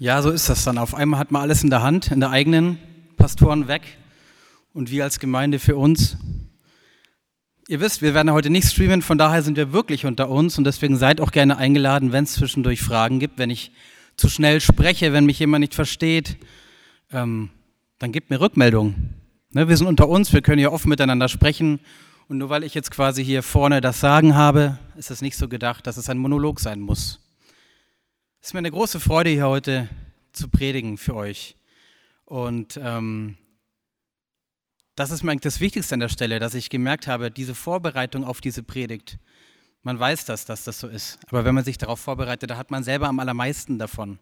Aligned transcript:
Ja, 0.00 0.22
so 0.22 0.30
ist 0.30 0.48
das 0.48 0.62
dann. 0.62 0.78
Auf 0.78 0.94
einmal 0.94 1.18
hat 1.18 1.32
man 1.32 1.42
alles 1.42 1.64
in 1.64 1.70
der 1.70 1.82
Hand, 1.82 2.12
in 2.12 2.20
der 2.20 2.30
eigenen, 2.30 2.78
Pastoren 3.16 3.66
weg 3.66 3.82
und 4.72 4.92
wir 4.92 5.02
als 5.02 5.18
Gemeinde 5.18 5.58
für 5.58 5.76
uns. 5.76 6.16
Ihr 7.66 7.80
wisst, 7.80 8.00
wir 8.00 8.14
werden 8.14 8.30
heute 8.30 8.48
nicht 8.48 8.70
streamen, 8.70 9.02
von 9.02 9.18
daher 9.18 9.42
sind 9.42 9.56
wir 9.56 9.72
wirklich 9.72 10.06
unter 10.06 10.28
uns 10.28 10.56
und 10.56 10.62
deswegen 10.62 10.96
seid 10.96 11.20
auch 11.20 11.32
gerne 11.32 11.56
eingeladen, 11.56 12.12
wenn 12.12 12.22
es 12.22 12.34
zwischendurch 12.34 12.80
Fragen 12.80 13.18
gibt, 13.18 13.38
wenn 13.38 13.50
ich 13.50 13.72
zu 14.16 14.28
schnell 14.28 14.60
spreche, 14.60 15.12
wenn 15.12 15.26
mich 15.26 15.40
jemand 15.40 15.62
nicht 15.62 15.74
versteht, 15.74 16.36
ähm, 17.10 17.50
dann 17.98 18.12
gebt 18.12 18.30
mir 18.30 18.40
Rückmeldung. 18.40 18.94
Ne, 19.50 19.68
wir 19.68 19.76
sind 19.76 19.88
unter 19.88 20.08
uns, 20.08 20.32
wir 20.32 20.42
können 20.42 20.60
ja 20.60 20.70
offen 20.70 20.90
miteinander 20.90 21.28
sprechen 21.28 21.80
und 22.28 22.38
nur 22.38 22.50
weil 22.50 22.62
ich 22.62 22.72
jetzt 22.72 22.92
quasi 22.92 23.24
hier 23.24 23.42
vorne 23.42 23.80
das 23.80 23.98
Sagen 23.98 24.36
habe, 24.36 24.78
ist 24.96 25.10
es 25.10 25.22
nicht 25.22 25.36
so 25.36 25.48
gedacht, 25.48 25.88
dass 25.88 25.96
es 25.96 26.08
ein 26.08 26.18
Monolog 26.18 26.60
sein 26.60 26.78
muss. 26.78 27.18
Es 28.48 28.52
ist 28.52 28.54
mir 28.54 28.60
eine 28.60 28.70
große 28.70 28.98
Freude, 28.98 29.28
hier 29.28 29.46
heute 29.46 29.90
zu 30.32 30.48
predigen 30.48 30.96
für 30.96 31.14
euch. 31.14 31.54
Und 32.24 32.80
ähm, 32.82 33.36
das 34.94 35.10
ist 35.10 35.22
mir 35.22 35.32
eigentlich 35.32 35.42
das 35.42 35.60
Wichtigste 35.60 35.92
an 35.92 36.00
der 36.00 36.08
Stelle, 36.08 36.38
dass 36.38 36.54
ich 36.54 36.70
gemerkt 36.70 37.08
habe, 37.08 37.30
diese 37.30 37.54
Vorbereitung 37.54 38.24
auf 38.24 38.40
diese 38.40 38.62
Predigt, 38.62 39.18
man 39.82 40.00
weiß 40.00 40.24
das, 40.24 40.46
dass 40.46 40.64
das 40.64 40.80
so 40.80 40.88
ist. 40.88 41.18
Aber 41.28 41.44
wenn 41.44 41.54
man 41.54 41.62
sich 41.62 41.76
darauf 41.76 42.00
vorbereitet, 42.00 42.48
da 42.48 42.56
hat 42.56 42.70
man 42.70 42.82
selber 42.82 43.08
am 43.08 43.20
allermeisten 43.20 43.78
davon. 43.78 44.18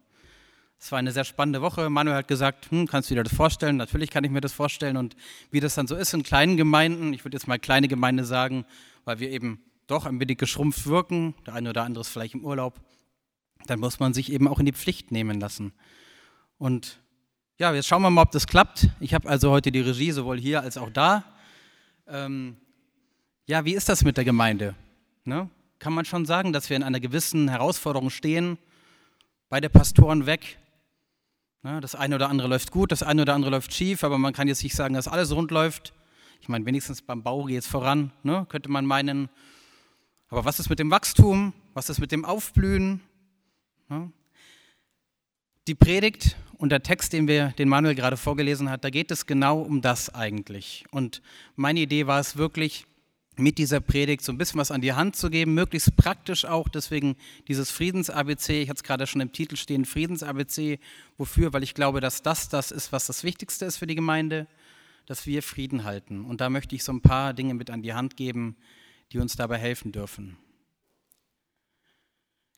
Es 0.77 0.91
war 0.91 0.99
eine 0.99 1.13
sehr 1.13 1.23
spannende 1.23 1.63
Woche. 1.63 1.89
Manuel 1.89 2.17
hat 2.17 2.27
gesagt, 2.27 2.73
hm, 2.73 2.89
kannst 2.89 3.09
du 3.09 3.15
dir 3.15 3.23
das 3.23 3.33
vorstellen? 3.33 3.77
Natürlich 3.77 4.11
kann 4.11 4.25
ich 4.25 4.33
mir 4.33 4.41
das 4.41 4.53
vorstellen. 4.53 4.97
Und 4.97 5.15
wie 5.53 5.61
das 5.61 5.77
dann 5.77 5.87
so 5.87 5.95
ist 5.95 6.13
in 6.15 6.25
kleinen 6.25 6.57
Gemeinden, 6.57 7.13
ich 7.13 7.25
würde 7.25 7.37
jetzt 7.37 7.47
mal 7.47 7.61
kleine 7.61 7.87
Gemeinde 7.87 8.25
sagen, 8.25 8.65
weil 9.05 9.21
wir 9.21 9.31
eben 9.31 9.63
doch 9.87 10.05
ein 10.05 10.19
wenig 10.19 10.39
geschrumpft 10.39 10.89
wirken, 10.89 11.37
der 11.47 11.55
eine 11.55 11.71
oder 11.71 11.85
andere 11.85 12.01
ist 12.01 12.09
vielleicht 12.09 12.35
im 12.35 12.45
Urlaub, 12.45 12.81
dann 13.71 13.81
muss 13.81 14.01
man 14.01 14.15
sich 14.15 14.33
eben 14.33 14.49
auch 14.49 14.59
in 14.59 14.67
die 14.67 14.73
Pflicht 14.73 15.11
nehmen 15.11 15.41
lassen. 15.41 15.73
Und 16.59 16.99
ja, 17.59 17.73
jetzt 17.73 17.87
schauen 17.87 18.03
wir 18.03 18.11
mal, 18.11 18.23
ob 18.23 18.31
das 18.33 18.47
klappt. 18.47 18.89
Ich 19.01 19.15
habe 19.15 19.29
also 19.29 19.51
heute 19.51 19.73
die 19.73 19.81
Regie 19.81 20.13
sowohl 20.13 20.39
hier 20.39 20.61
als 20.63 20.77
auch 20.77 20.91
da. 20.91 21.25
Ähm, 22.07 22.57
ja, 23.47 23.65
wie 23.65 23.75
ist 23.75 23.89
das 23.89 24.05
mit 24.05 24.17
der 24.17 24.25
Gemeinde? 24.25 24.75
Ne? 25.25 25.49
Kann 25.79 25.93
man 25.93 26.05
schon 26.05 26.27
sagen, 26.27 26.53
dass 26.53 26.69
wir 26.69 26.77
in 26.77 26.83
einer 26.83 27.01
gewissen 27.01 27.49
Herausforderung 27.49 28.11
stehen? 28.11 28.59
Beide 29.49 29.71
Pastoren 29.71 30.27
weg. 30.27 30.59
Ne? 31.63 31.81
Das 31.81 31.95
eine 31.95 32.15
oder 32.15 32.29
andere 32.29 32.49
läuft 32.49 32.71
gut, 32.71 32.93
das 32.93 33.03
eine 33.03 33.23
oder 33.23 33.35
andere 33.35 33.51
läuft 33.51 33.73
schief, 33.73 34.05
aber 34.05 34.19
man 34.19 34.33
kann 34.33 34.49
jetzt 34.49 34.63
nicht 34.63 34.77
sagen, 34.77 34.95
dass 34.95 35.09
alles 35.09 35.35
rund 35.35 35.51
läuft. 35.51 35.95
Ich 36.41 36.49
meine, 36.49 36.67
wenigstens 36.67 37.03
beim 37.03 37.23
Bau 37.23 37.45
geht 37.45 37.59
es 37.59 37.67
voran, 37.67 38.13
ne? 38.23 38.47
könnte 38.49 38.69
man 38.69 38.87
meinen. 38.87 39.29
Aber 40.29 40.45
was 40.45 40.61
ist 40.61 40.69
mit 40.69 40.79
dem 40.79 40.91
Wachstum? 40.91 41.53
Was 41.75 41.89
ist 41.89 42.01
mit 42.01 42.13
dem 42.13 42.25
Aufblühen? 42.25 43.01
Die 45.67 45.75
Predigt 45.75 46.37
und 46.59 46.71
der 46.71 46.83
Text, 46.83 47.13
den, 47.13 47.29
wir, 47.29 47.49
den 47.59 47.69
Manuel 47.69 47.95
gerade 47.95 48.17
vorgelesen 48.17 48.71
hat, 48.71 48.85
da 48.85 48.91
geht 48.91 49.11
es 49.11 49.27
genau 49.27 49.61
um 49.61 49.81
das 49.81 50.15
eigentlich. 50.15 50.85
Und 50.91 51.23
meine 51.55 51.81
Idee 51.81 52.07
war 52.07 52.21
es 52.21 52.37
wirklich, 52.37 52.87
mit 53.39 53.59
dieser 53.59 53.81
Predigt 53.81 54.25
so 54.25 54.33
ein 54.33 54.39
bisschen 54.39 54.59
was 54.59 54.71
an 54.71 54.81
die 54.81 54.95
Hand 54.95 55.17
zu 55.17 55.31
geben, 55.31 55.55
möglichst 55.55 55.95
praktisch 55.97 56.45
auch, 56.45 56.69
deswegen 56.69 57.17
dieses 57.49 57.71
Friedens-ABC, 57.71 58.63
ich 58.63 58.69
hatte 58.69 58.79
es 58.79 58.83
gerade 58.83 59.07
schon 59.07 59.21
im 59.21 59.33
Titel 59.33 59.57
stehen, 59.57 59.85
Friedens-ABC, 59.85 60.79
wofür? 61.19 61.53
Weil 61.53 61.63
ich 61.63 61.75
glaube, 61.75 62.01
dass 62.01 62.23
das 62.23 62.49
das 62.49 62.71
ist, 62.71 62.93
was 62.93 63.07
das 63.07 63.25
Wichtigste 63.25 63.67
ist 63.67 63.77
für 63.77 63.87
die 63.87 63.95
Gemeinde, 63.95 64.47
dass 65.05 65.27
wir 65.27 65.43
Frieden 65.43 65.85
halten. 65.85 66.25
Und 66.25 66.41
da 66.41 66.51
möchte 66.51 66.75
ich 66.75 66.83
so 66.83 66.93
ein 66.93 67.03
paar 67.03 67.35
Dinge 67.35 67.55
mit 67.55 67.71
an 67.71 67.83
die 67.83 67.95
Hand 67.95 68.17
geben, 68.17 68.57
die 69.13 69.19
uns 69.19 69.37
dabei 69.37 69.59
helfen 69.59 69.93
dürfen. 69.93 70.37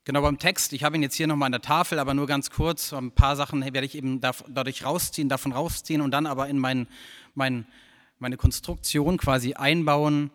Genau 0.09 0.23
beim 0.23 0.39
Text, 0.39 0.73
ich 0.73 0.85
habe 0.85 0.97
ihn 0.97 1.03
jetzt 1.03 1.17
hier 1.17 1.27
nochmal 1.27 1.49
an 1.49 1.53
der 1.53 1.61
Tafel, 1.61 1.99
aber 1.99 2.15
nur 2.15 2.27
ganz 2.27 2.49
kurz, 2.49 2.95
ein 2.95 3.11
paar 3.11 3.37
Sachen 3.37 3.63
werde 3.63 3.85
ich 3.85 3.95
eben 3.95 4.23
dadurch 4.23 4.83
rausziehen, 4.83 5.29
davon 5.29 5.53
rausziehen 5.53 6.01
und 6.01 6.13
dann 6.13 6.25
aber 6.25 6.49
in 6.49 6.59
mein, 6.59 6.87
mein, 7.35 7.67
meine 8.19 8.39
Konstruktion 8.39 9.19
quasi 9.19 9.53
einbauen, 9.53 10.31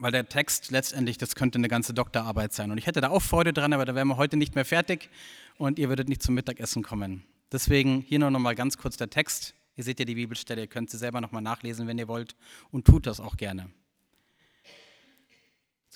weil 0.00 0.10
der 0.10 0.28
Text 0.28 0.72
letztendlich, 0.72 1.16
das 1.16 1.36
könnte 1.36 1.58
eine 1.58 1.68
ganze 1.68 1.94
Doktorarbeit 1.94 2.52
sein. 2.52 2.72
Und 2.72 2.78
ich 2.78 2.88
hätte 2.88 3.00
da 3.00 3.10
auch 3.10 3.22
Freude 3.22 3.52
dran, 3.52 3.72
aber 3.72 3.84
da 3.84 3.94
wären 3.94 4.08
wir 4.08 4.16
heute 4.16 4.36
nicht 4.36 4.56
mehr 4.56 4.64
fertig 4.64 5.10
und 5.58 5.78
ihr 5.78 5.88
würdet 5.88 6.08
nicht 6.08 6.20
zum 6.20 6.34
Mittagessen 6.34 6.82
kommen. 6.82 7.22
Deswegen 7.52 8.00
hier 8.00 8.18
nur 8.18 8.32
nochmal 8.32 8.56
ganz 8.56 8.78
kurz 8.78 8.96
der 8.96 9.10
Text. 9.10 9.54
Ihr 9.76 9.84
seht 9.84 10.00
ja 10.00 10.06
die 10.06 10.16
Bibelstelle, 10.16 10.62
ihr 10.62 10.66
könnt 10.66 10.90
sie 10.90 10.98
selber 10.98 11.20
nochmal 11.20 11.42
nachlesen, 11.42 11.86
wenn 11.86 11.98
ihr 11.98 12.08
wollt 12.08 12.34
und 12.72 12.84
tut 12.84 13.06
das 13.06 13.20
auch 13.20 13.36
gerne. 13.36 13.70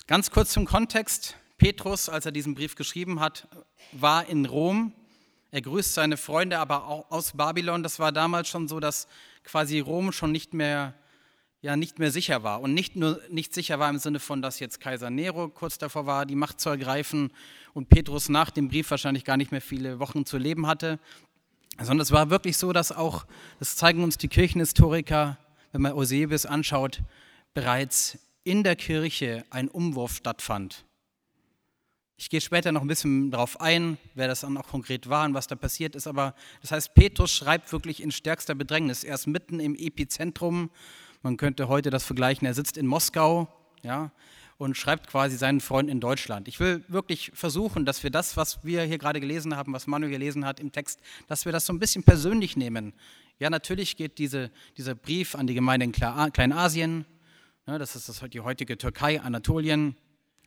Ganz 0.07 0.31
kurz 0.31 0.53
zum 0.53 0.67
Kontext. 0.67 1.37
Petrus, 1.63 2.09
als 2.09 2.27
er 2.27 2.33
diesen 2.33 2.57
Brief 2.57 2.75
geschrieben 2.75 3.21
hat, 3.21 3.47
war 3.93 4.27
in 4.27 4.47
Rom. 4.47 4.93
Er 5.53 5.63
grüßt 5.63 5.95
seine 5.95 6.17
Freunde 6.17 6.59
aber 6.59 6.89
auch 6.89 7.09
aus 7.13 7.35
Babylon. 7.37 7.85
Das 7.85 8.01
war 8.01 8.11
damals 8.11 8.49
schon 8.49 8.67
so, 8.67 8.81
dass 8.81 9.07
quasi 9.45 9.79
Rom 9.79 10.11
schon 10.11 10.33
nicht 10.33 10.55
mehr, 10.55 10.93
ja, 11.61 11.77
nicht 11.77 12.01
mehr 12.01 12.11
sicher 12.11 12.43
war. 12.43 12.63
Und 12.63 12.75
nicht 12.75 12.97
nur 12.97 13.21
nicht 13.31 13.55
sicher 13.55 13.79
war 13.79 13.89
im 13.91 13.99
Sinne 13.99 14.19
von, 14.19 14.43
dass 14.43 14.59
jetzt 14.59 14.81
Kaiser 14.81 15.09
Nero 15.09 15.51
kurz 15.51 15.79
davor 15.79 16.05
war, 16.05 16.27
die 16.27 16.35
Macht 16.35 16.61
zu 16.61 16.69
ergreifen 16.69 17.31
und 17.75 17.89
Petrus 17.89 18.29
nach 18.29 18.51
dem 18.51 18.69
Brief 18.69 18.91
wahrscheinlich 18.91 19.25
gar 19.25 19.37
nicht 19.37 19.53
mehr 19.53 19.63
viele 19.63 20.01
Wochen 20.01 20.27
zu 20.27 20.39
leben 20.39 20.67
hatte, 20.67 20.99
sondern 21.79 22.01
es 22.01 22.11
war 22.11 22.29
wirklich 22.29 22.57
so, 22.57 22.73
dass 22.73 22.91
auch, 22.91 23.25
das 23.61 23.77
zeigen 23.77 24.03
uns 24.03 24.19
die 24.19 24.27
Kirchenhistoriker, 24.27 25.39
wenn 25.71 25.83
man 25.83 25.93
Eusebius 25.93 26.45
anschaut, 26.45 27.03
bereits 27.55 28.19
in 28.43 28.65
der 28.65 28.75
Kirche 28.75 29.45
ein 29.51 29.69
Umwurf 29.69 30.17
stattfand. 30.17 30.85
Ich 32.23 32.31
gehe 32.31 32.41
später 32.41 32.71
noch 32.71 32.83
ein 32.83 32.87
bisschen 32.87 33.33
darauf 33.33 33.61
ein, 33.61 33.99
wer 34.15 34.29
das 34.29 34.43
dann 34.43 34.57
auch 34.57 34.69
konkret 34.69 35.09
war 35.09 35.25
und 35.25 35.35
was 35.35 35.49
da 35.49 35.57
passiert 35.57 35.97
ist. 35.97 36.07
Aber 36.07 36.37
das 36.61 36.71
heißt, 36.71 36.95
Petrus 36.95 37.33
schreibt 37.33 37.73
wirklich 37.73 38.01
in 38.01 38.13
stärkster 38.13 38.55
Bedrängnis. 38.55 39.03
Er 39.03 39.17
ist 39.17 39.27
mitten 39.27 39.59
im 39.59 39.75
Epizentrum. 39.75 40.71
Man 41.23 41.37
könnte 41.37 41.67
heute 41.67 41.91
das 41.91 42.05
vergleichen. 42.05 42.47
Er 42.47 42.55
sitzt 42.55 42.77
in 42.77 42.87
Moskau 42.87 43.49
ja, 43.83 44.13
und 44.57 44.77
schreibt 44.77 45.09
quasi 45.09 45.37
seinen 45.37 45.61
Freunden 45.61 45.91
in 45.91 45.99
Deutschland. 45.99 46.47
Ich 46.47 46.61
will 46.61 46.85
wirklich 46.87 47.33
versuchen, 47.35 47.85
dass 47.85 48.05
wir 48.05 48.11
das, 48.11 48.37
was 48.37 48.63
wir 48.65 48.85
hier 48.85 48.99
gerade 48.99 49.19
gelesen 49.19 49.57
haben, 49.57 49.73
was 49.73 49.89
Manuel 49.89 50.13
gelesen 50.13 50.47
hat 50.47 50.61
im 50.61 50.71
Text, 50.71 51.01
dass 51.27 51.45
wir 51.45 51.51
das 51.51 51.67
so 51.67 51.73
ein 51.73 51.81
bisschen 51.81 52.05
persönlich 52.05 52.57
nehmen. 52.57 52.93
Ja, 53.41 53.51
natürlich 53.51 53.97
geht 53.97 54.19
diese, 54.19 54.53
dieser 54.77 54.95
Brief 54.95 55.35
an 55.35 55.49
die 55.49 55.55
Gemeinde 55.55 55.87
in 55.87 55.91
Kleinasien. 55.91 57.05
Ja, 57.67 57.79
das 57.79 57.97
ist 57.97 58.33
die 58.33 58.41
heutige 58.41 58.79
Türkei, 58.79 59.21
Anatolien. 59.21 59.97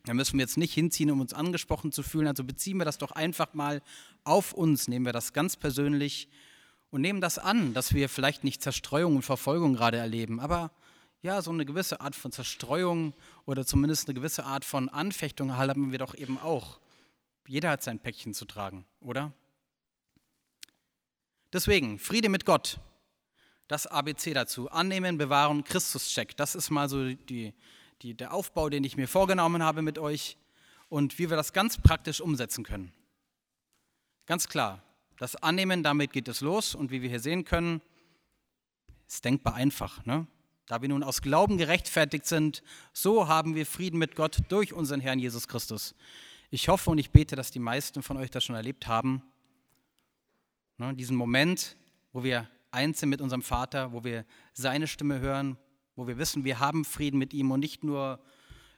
Da 0.06 0.14
müssen 0.14 0.38
wir 0.38 0.44
jetzt 0.44 0.56
nicht 0.56 0.72
hinziehen, 0.72 1.10
um 1.10 1.20
uns 1.20 1.34
angesprochen 1.34 1.92
zu 1.92 2.02
fühlen. 2.02 2.28
Also 2.28 2.44
beziehen 2.44 2.78
wir 2.78 2.84
das 2.84 2.98
doch 2.98 3.10
einfach 3.10 3.54
mal 3.54 3.82
auf 4.24 4.52
uns, 4.52 4.88
nehmen 4.88 5.04
wir 5.04 5.12
das 5.12 5.32
ganz 5.32 5.56
persönlich 5.56 6.28
und 6.90 7.00
nehmen 7.00 7.20
das 7.20 7.38
an, 7.38 7.74
dass 7.74 7.92
wir 7.92 8.08
vielleicht 8.08 8.44
nicht 8.44 8.62
Zerstreuung 8.62 9.16
und 9.16 9.22
Verfolgung 9.22 9.74
gerade 9.74 9.98
erleben, 9.98 10.40
aber 10.40 10.70
ja, 11.22 11.42
so 11.42 11.50
eine 11.50 11.66
gewisse 11.66 12.00
Art 12.00 12.14
von 12.14 12.30
Zerstreuung 12.30 13.12
oder 13.46 13.66
zumindest 13.66 14.06
eine 14.06 14.14
gewisse 14.14 14.44
Art 14.44 14.64
von 14.64 14.88
Anfechtung 14.88 15.56
haben 15.56 15.90
wir 15.90 15.98
doch 15.98 16.14
eben 16.14 16.38
auch. 16.38 16.78
Jeder 17.48 17.70
hat 17.70 17.82
sein 17.82 17.98
Päckchen 17.98 18.32
zu 18.32 18.44
tragen, 18.44 18.84
oder? 19.00 19.32
Deswegen, 21.52 21.98
Friede 21.98 22.28
mit 22.28 22.44
Gott, 22.44 22.78
das 23.66 23.86
ABC 23.86 24.34
dazu. 24.34 24.70
Annehmen, 24.70 25.18
bewahren, 25.18 25.64
Christus-Check. 25.64 26.36
Das 26.36 26.54
ist 26.54 26.70
mal 26.70 26.88
so 26.88 27.12
die, 27.14 27.54
die, 28.02 28.14
der 28.14 28.32
Aufbau, 28.32 28.68
den 28.68 28.84
ich 28.84 28.96
mir 28.96 29.08
vorgenommen 29.08 29.62
habe 29.62 29.82
mit 29.82 29.98
euch 29.98 30.36
und 30.88 31.18
wie 31.18 31.30
wir 31.30 31.36
das 31.36 31.52
ganz 31.52 31.78
praktisch 31.78 32.20
umsetzen 32.20 32.64
können. 32.64 32.92
Ganz 34.26 34.48
klar, 34.48 34.82
das 35.18 35.36
Annehmen, 35.36 35.82
damit 35.82 36.12
geht 36.12 36.28
es 36.28 36.40
los 36.40 36.74
und 36.74 36.90
wie 36.90 37.02
wir 37.02 37.08
hier 37.08 37.20
sehen 37.20 37.44
können, 37.44 37.80
ist 39.08 39.24
denkbar 39.24 39.54
einfach. 39.54 40.04
Ne? 40.04 40.26
Da 40.66 40.82
wir 40.82 40.88
nun 40.88 41.02
aus 41.02 41.22
Glauben 41.22 41.58
gerechtfertigt 41.58 42.26
sind, 42.26 42.62
so 42.92 43.28
haben 43.28 43.54
wir 43.54 43.66
Frieden 43.66 43.98
mit 43.98 44.16
Gott 44.16 44.42
durch 44.48 44.72
unseren 44.72 45.00
Herrn 45.00 45.18
Jesus 45.18 45.48
Christus. 45.48 45.94
Ich 46.50 46.68
hoffe 46.68 46.90
und 46.90 46.98
ich 46.98 47.10
bete, 47.10 47.36
dass 47.36 47.50
die 47.50 47.58
meisten 47.58 48.02
von 48.02 48.16
euch 48.16 48.30
das 48.30 48.44
schon 48.44 48.56
erlebt 48.56 48.86
haben. 48.86 49.22
Ne, 50.78 50.94
diesen 50.94 51.16
Moment, 51.16 51.76
wo 52.12 52.22
wir 52.22 52.48
eins 52.70 53.00
sind 53.00 53.08
mit 53.08 53.20
unserem 53.20 53.42
Vater, 53.42 53.92
wo 53.92 54.04
wir 54.04 54.26
seine 54.52 54.86
Stimme 54.86 55.20
hören, 55.20 55.56
wo 55.96 56.06
wir 56.06 56.18
wissen, 56.18 56.44
wir 56.44 56.60
haben 56.60 56.84
Frieden 56.84 57.18
mit 57.18 57.34
ihm 57.34 57.50
und 57.50 57.60
nicht 57.60 57.82
nur 57.82 58.20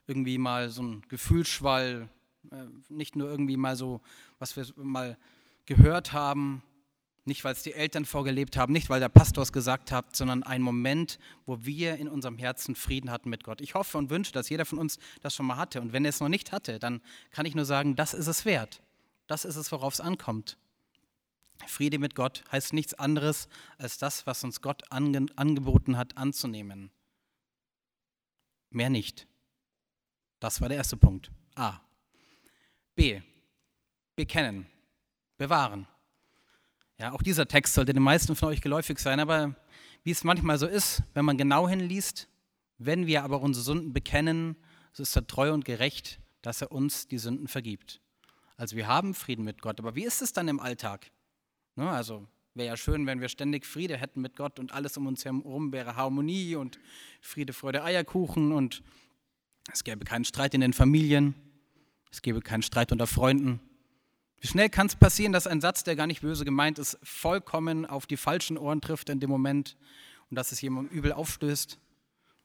irgendwie 0.07 0.37
mal 0.37 0.69
so 0.69 0.81
ein 0.81 1.03
Gefühlsschwall, 1.09 2.09
äh, 2.51 2.55
nicht 2.89 3.15
nur 3.15 3.29
irgendwie 3.29 3.57
mal 3.57 3.75
so, 3.75 4.01
was 4.39 4.55
wir 4.55 4.65
mal 4.75 5.17
gehört 5.65 6.13
haben, 6.13 6.63
nicht 7.25 7.43
weil 7.43 7.53
es 7.53 7.61
die 7.61 7.73
Eltern 7.73 8.05
vorgelebt 8.05 8.57
haben, 8.57 8.73
nicht 8.73 8.89
weil 8.89 8.99
der 8.99 9.09
Pastor 9.09 9.43
es 9.43 9.53
gesagt 9.53 9.91
hat, 9.91 10.15
sondern 10.15 10.41
ein 10.43 10.61
Moment, 10.61 11.19
wo 11.45 11.63
wir 11.63 11.97
in 11.97 12.07
unserem 12.07 12.37
Herzen 12.37 12.75
Frieden 12.75 13.11
hatten 13.11 13.29
mit 13.29 13.43
Gott. 13.43 13.61
Ich 13.61 13.75
hoffe 13.75 13.97
und 13.97 14.09
wünsche, 14.09 14.31
dass 14.31 14.49
jeder 14.49 14.65
von 14.65 14.79
uns 14.79 14.97
das 15.21 15.35
schon 15.35 15.45
mal 15.45 15.57
hatte. 15.57 15.79
Und 15.79 15.93
wenn 15.93 16.05
er 16.05 16.09
es 16.09 16.21
noch 16.21 16.29
nicht 16.29 16.51
hatte, 16.51 16.79
dann 16.79 17.01
kann 17.29 17.45
ich 17.45 17.53
nur 17.53 17.65
sagen, 17.65 17.95
das 17.95 18.13
ist 18.13 18.27
es 18.27 18.45
wert. 18.45 18.81
Das 19.27 19.45
ist 19.45 19.57
es, 19.57 19.71
worauf 19.71 19.93
es 19.93 20.01
ankommt. 20.01 20.57
Friede 21.67 21.99
mit 21.99 22.15
Gott 22.15 22.43
heißt 22.51 22.73
nichts 22.73 22.93
anderes, 22.95 23.47
als 23.77 23.97
das, 23.97 24.25
was 24.25 24.43
uns 24.43 24.61
Gott 24.61 24.83
angeboten 24.91 25.97
hat, 25.97 26.17
anzunehmen. 26.17 26.89
Mehr 28.69 28.89
nicht. 28.89 29.27
Das 30.39 30.61
war 30.61 30.69
der 30.69 30.77
erste 30.77 30.97
Punkt. 30.97 31.31
A. 31.55 31.79
B. 32.95 33.21
Bekennen. 34.15 34.67
Bewahren. 35.37 35.87
Ja, 36.97 37.13
auch 37.13 37.21
dieser 37.21 37.47
Text 37.47 37.73
sollte 37.73 37.93
den 37.93 38.03
meisten 38.03 38.35
von 38.35 38.49
euch 38.49 38.61
geläufig 38.61 38.99
sein, 38.99 39.19
aber 39.19 39.55
wie 40.03 40.11
es 40.11 40.23
manchmal 40.23 40.57
so 40.57 40.67
ist, 40.67 41.03
wenn 41.13 41.25
man 41.25 41.37
genau 41.37 41.67
hinliest, 41.67 42.27
wenn 42.77 43.07
wir 43.07 43.23
aber 43.23 43.41
unsere 43.41 43.63
Sünden 43.63 43.93
bekennen, 43.93 44.57
so 44.91 45.03
ist 45.03 45.15
er 45.15 45.25
treu 45.25 45.53
und 45.53 45.65
gerecht, 45.65 46.19
dass 46.41 46.61
er 46.61 46.71
uns 46.71 47.07
die 47.07 47.17
Sünden 47.17 47.47
vergibt. 47.47 48.01
Also 48.57 48.75
wir 48.75 48.87
haben 48.87 49.13
Frieden 49.13 49.45
mit 49.45 49.61
Gott, 49.61 49.79
aber 49.79 49.95
wie 49.95 50.03
ist 50.03 50.21
es 50.21 50.33
dann 50.33 50.49
im 50.49 50.59
Alltag? 50.59 51.11
Ne, 51.75 51.89
also 51.89 52.27
wäre 52.59 52.67
ja 52.67 52.77
schön, 52.77 53.07
wenn 53.07 53.21
wir 53.21 53.29
ständig 53.29 53.65
Friede 53.65 53.97
hätten 53.97 54.21
mit 54.21 54.35
Gott 54.35 54.59
und 54.59 54.73
alles 54.73 54.97
um 54.97 55.07
uns 55.07 55.23
herum 55.23 55.71
wäre 55.71 55.95
Harmonie 55.95 56.55
und 56.55 56.77
Friede, 57.21 57.53
Freude, 57.53 57.83
Eierkuchen 57.83 58.51
und 58.51 58.83
es 59.71 59.85
gäbe 59.85 60.03
keinen 60.03 60.25
Streit 60.25 60.53
in 60.53 60.61
den 60.61 60.73
Familien, 60.73 61.35
es 62.11 62.21
gäbe 62.21 62.41
keinen 62.41 62.61
Streit 62.61 62.91
unter 62.91 63.07
Freunden. 63.07 63.61
Wie 64.41 64.47
schnell 64.47 64.69
kann 64.69 64.87
es 64.87 64.97
passieren, 64.97 65.31
dass 65.31 65.47
ein 65.47 65.61
Satz, 65.61 65.85
der 65.85 65.95
gar 65.95 66.05
nicht 66.05 66.21
böse 66.21 66.43
gemeint 66.43 66.79
ist, 66.79 66.99
vollkommen 67.01 67.85
auf 67.85 68.05
die 68.05 68.17
falschen 68.17 68.57
Ohren 68.57 68.81
trifft 68.81 69.09
in 69.09 69.21
dem 69.21 69.29
Moment 69.29 69.77
und 70.29 70.35
dass 70.35 70.51
es 70.51 70.59
jemandem 70.59 70.95
übel 70.97 71.13
aufstößt? 71.13 71.79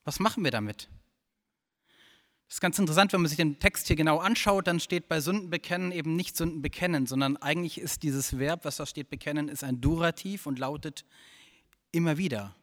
Was 0.05 0.21
machen 0.21 0.45
wir 0.45 0.53
damit? 0.53 0.89
Das 2.55 2.59
ist 2.59 2.63
ganz 2.63 2.79
interessant, 2.79 3.13
wenn 3.13 3.21
man 3.21 3.29
sich 3.29 3.37
den 3.37 3.59
Text 3.59 3.89
hier 3.89 3.97
genau 3.97 4.19
anschaut, 4.19 4.69
dann 4.69 4.79
steht 4.79 5.09
bei 5.09 5.19
Sünden 5.19 5.51
bekennen 5.51 5.91
eben 5.91 6.15
nicht 6.15 6.37
Sünden 6.37 6.63
bekennen, 6.63 7.05
sondern 7.05 7.37
eigentlich 7.37 7.81
ist 7.81 8.05
dieses 8.05 8.39
Verb, 8.39 8.65
was 8.65 8.77
da 8.77 8.87
steht, 8.87 9.11
bekennen, 9.11 9.49
ist 9.49 9.65
ein 9.65 9.81
Durativ 9.81 10.47
und 10.47 10.61
lautet 10.61 11.05
immer 11.91 12.17
wieder. 12.17 12.55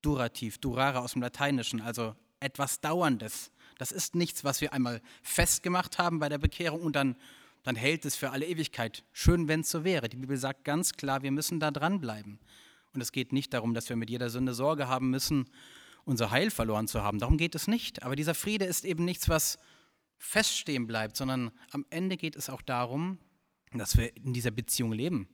Durativ, 0.00 0.58
durare 0.58 1.00
aus 1.00 1.14
dem 1.14 1.22
Lateinischen, 1.22 1.80
also 1.80 2.14
etwas 2.38 2.80
Dauerndes. 2.80 3.50
Das 3.78 3.90
ist 3.90 4.14
nichts, 4.14 4.44
was 4.44 4.60
wir 4.60 4.72
einmal 4.72 5.02
festgemacht 5.24 5.98
haben 5.98 6.20
bei 6.20 6.28
der 6.28 6.38
Bekehrung 6.38 6.80
und 6.80 6.94
dann, 6.94 7.16
dann 7.64 7.74
hält 7.74 8.04
es 8.04 8.14
für 8.14 8.30
alle 8.30 8.46
Ewigkeit. 8.46 9.02
Schön, 9.10 9.48
wenn 9.48 9.62
es 9.62 9.72
so 9.72 9.82
wäre. 9.82 10.08
Die 10.08 10.18
Bibel 10.18 10.36
sagt 10.36 10.64
ganz 10.64 10.92
klar, 10.92 11.24
wir 11.24 11.32
müssen 11.32 11.58
da 11.58 11.72
dranbleiben. 11.72 12.38
Und 12.94 13.00
es 13.00 13.10
geht 13.10 13.32
nicht 13.32 13.52
darum, 13.52 13.74
dass 13.74 13.88
wir 13.88 13.96
mit 13.96 14.08
jeder 14.08 14.30
Sünde 14.30 14.54
Sorge 14.54 14.86
haben 14.86 15.10
müssen 15.10 15.46
unser 16.04 16.30
Heil 16.30 16.50
verloren 16.50 16.88
zu 16.88 17.02
haben. 17.02 17.18
Darum 17.18 17.36
geht 17.36 17.54
es 17.54 17.68
nicht. 17.68 18.02
Aber 18.02 18.16
dieser 18.16 18.34
Friede 18.34 18.64
ist 18.64 18.84
eben 18.84 19.04
nichts, 19.04 19.28
was 19.28 19.58
feststehen 20.18 20.86
bleibt, 20.86 21.16
sondern 21.16 21.50
am 21.70 21.84
Ende 21.90 22.16
geht 22.16 22.36
es 22.36 22.48
auch 22.48 22.62
darum, 22.62 23.18
dass 23.72 23.96
wir 23.96 24.16
in 24.16 24.32
dieser 24.32 24.50
Beziehung 24.50 24.92
leben. 24.92 25.28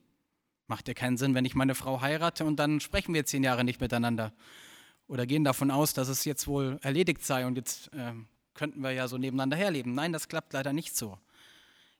Macht 0.67 0.87
ja 0.87 0.93
keinen 0.93 1.17
Sinn, 1.17 1.35
wenn 1.35 1.45
ich 1.45 1.55
meine 1.55 1.75
Frau 1.75 2.01
heirate 2.01 2.45
und 2.45 2.57
dann 2.57 2.79
sprechen 2.79 3.13
wir 3.13 3.25
zehn 3.25 3.43
Jahre 3.43 3.63
nicht 3.63 3.81
miteinander 3.81 4.33
oder 5.07 5.25
gehen 5.25 5.43
davon 5.43 5.71
aus, 5.71 5.93
dass 5.93 6.07
es 6.07 6.25
jetzt 6.25 6.47
wohl 6.47 6.79
erledigt 6.81 7.23
sei 7.23 7.45
und 7.45 7.55
jetzt 7.55 7.91
äh, 7.93 8.13
könnten 8.53 8.81
wir 8.81 8.91
ja 8.91 9.07
so 9.07 9.17
nebeneinander 9.17 9.57
herleben. 9.57 9.93
Nein, 9.93 10.13
das 10.13 10.27
klappt 10.27 10.53
leider 10.53 10.73
nicht 10.73 10.95
so. 10.95 11.17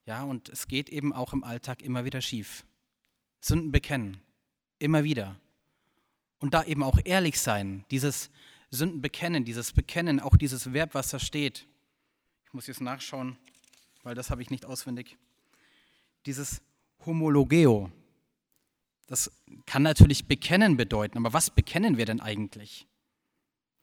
Ja, 0.06 0.24
und 0.24 0.50
es 0.50 0.68
geht 0.68 0.90
eben 0.90 1.14
auch 1.14 1.34
im 1.34 1.44
Alltag 1.44 1.82
immer 1.82 2.06
wieder 2.06 2.22
schief. 2.22 2.66
Sünden 3.42 3.72
bekennen, 3.72 4.22
immer 4.78 5.04
wieder. 5.04 5.40
Und 6.40 6.54
da 6.54 6.64
eben 6.64 6.84
auch 6.84 7.00
ehrlich 7.04 7.40
sein, 7.40 7.86
dieses 7.92 8.30
Sünden 8.72 9.02
bekennen, 9.02 9.46
dieses 9.46 9.74
Bekennen, 9.74 10.20
auch 10.20 10.38
dieses 10.38 10.74
Verb, 10.74 10.94
was 10.94 11.10
da 11.10 11.20
steht. 11.20 11.68
Ich 12.46 12.54
muss 12.54 12.68
jetzt 12.68 12.82
nachschauen, 12.82 13.38
weil 14.04 14.16
das 14.16 14.30
habe 14.30 14.42
ich 14.42 14.50
nicht 14.50 14.66
auswendig. 14.66 15.18
Dieses 16.26 16.62
Homologeo, 17.06 17.92
das 19.08 19.32
kann 19.66 19.84
natürlich 19.84 20.28
bekennen 20.28 20.78
bedeuten, 20.78 21.18
aber 21.18 21.34
was 21.34 21.50
bekennen 21.50 21.98
wir 21.98 22.06
denn 22.06 22.20
eigentlich? 22.20 22.88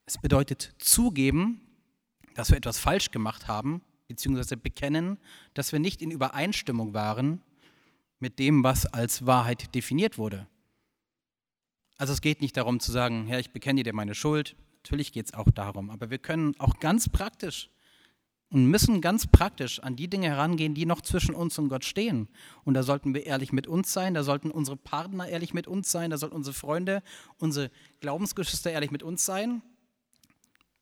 Es 0.04 0.18
bedeutet 0.18 0.74
zugeben, 0.78 1.60
dass 2.34 2.50
wir 2.50 2.56
etwas 2.56 2.78
falsch 2.78 3.10
gemacht 3.10 3.48
haben, 3.48 3.82
beziehungsweise 4.06 4.56
bekennen, 4.56 5.18
dass 5.54 5.72
wir 5.72 5.80
nicht 5.80 6.00
in 6.02 6.10
Übereinstimmung 6.10 6.94
waren 6.94 7.42
mit 8.20 8.38
dem, 8.38 8.62
was 8.62 8.86
als 8.86 9.26
Wahrheit 9.26 9.74
definiert 9.74 10.16
wurde. 10.16 10.46
Also 11.98 12.12
es 12.12 12.20
geht 12.20 12.40
nicht 12.40 12.56
darum 12.56 12.78
zu 12.78 12.92
sagen, 12.92 13.26
Herr, 13.26 13.40
ich 13.40 13.50
bekenne 13.50 13.82
dir 13.82 13.94
meine 13.94 14.14
Schuld, 14.14 14.54
Natürlich 14.86 15.10
geht 15.10 15.26
es 15.26 15.34
auch 15.34 15.50
darum, 15.50 15.90
aber 15.90 16.10
wir 16.10 16.18
können 16.18 16.54
auch 16.60 16.78
ganz 16.78 17.08
praktisch 17.08 17.70
und 18.50 18.66
müssen 18.66 19.00
ganz 19.00 19.26
praktisch 19.26 19.80
an 19.80 19.96
die 19.96 20.06
Dinge 20.06 20.28
herangehen, 20.28 20.74
die 20.74 20.86
noch 20.86 21.00
zwischen 21.00 21.34
uns 21.34 21.58
und 21.58 21.70
Gott 21.70 21.84
stehen. 21.84 22.28
Und 22.62 22.74
da 22.74 22.84
sollten 22.84 23.12
wir 23.12 23.26
ehrlich 23.26 23.52
mit 23.52 23.66
uns 23.66 23.92
sein, 23.92 24.14
da 24.14 24.22
sollten 24.22 24.52
unsere 24.52 24.76
Partner 24.76 25.26
ehrlich 25.26 25.52
mit 25.52 25.66
uns 25.66 25.90
sein, 25.90 26.12
da 26.12 26.18
sollten 26.18 26.36
unsere 26.36 26.54
Freunde, 26.54 27.02
unsere 27.38 27.72
Glaubensgeschwister 27.98 28.70
ehrlich 28.70 28.92
mit 28.92 29.02
uns 29.02 29.24
sein. 29.24 29.60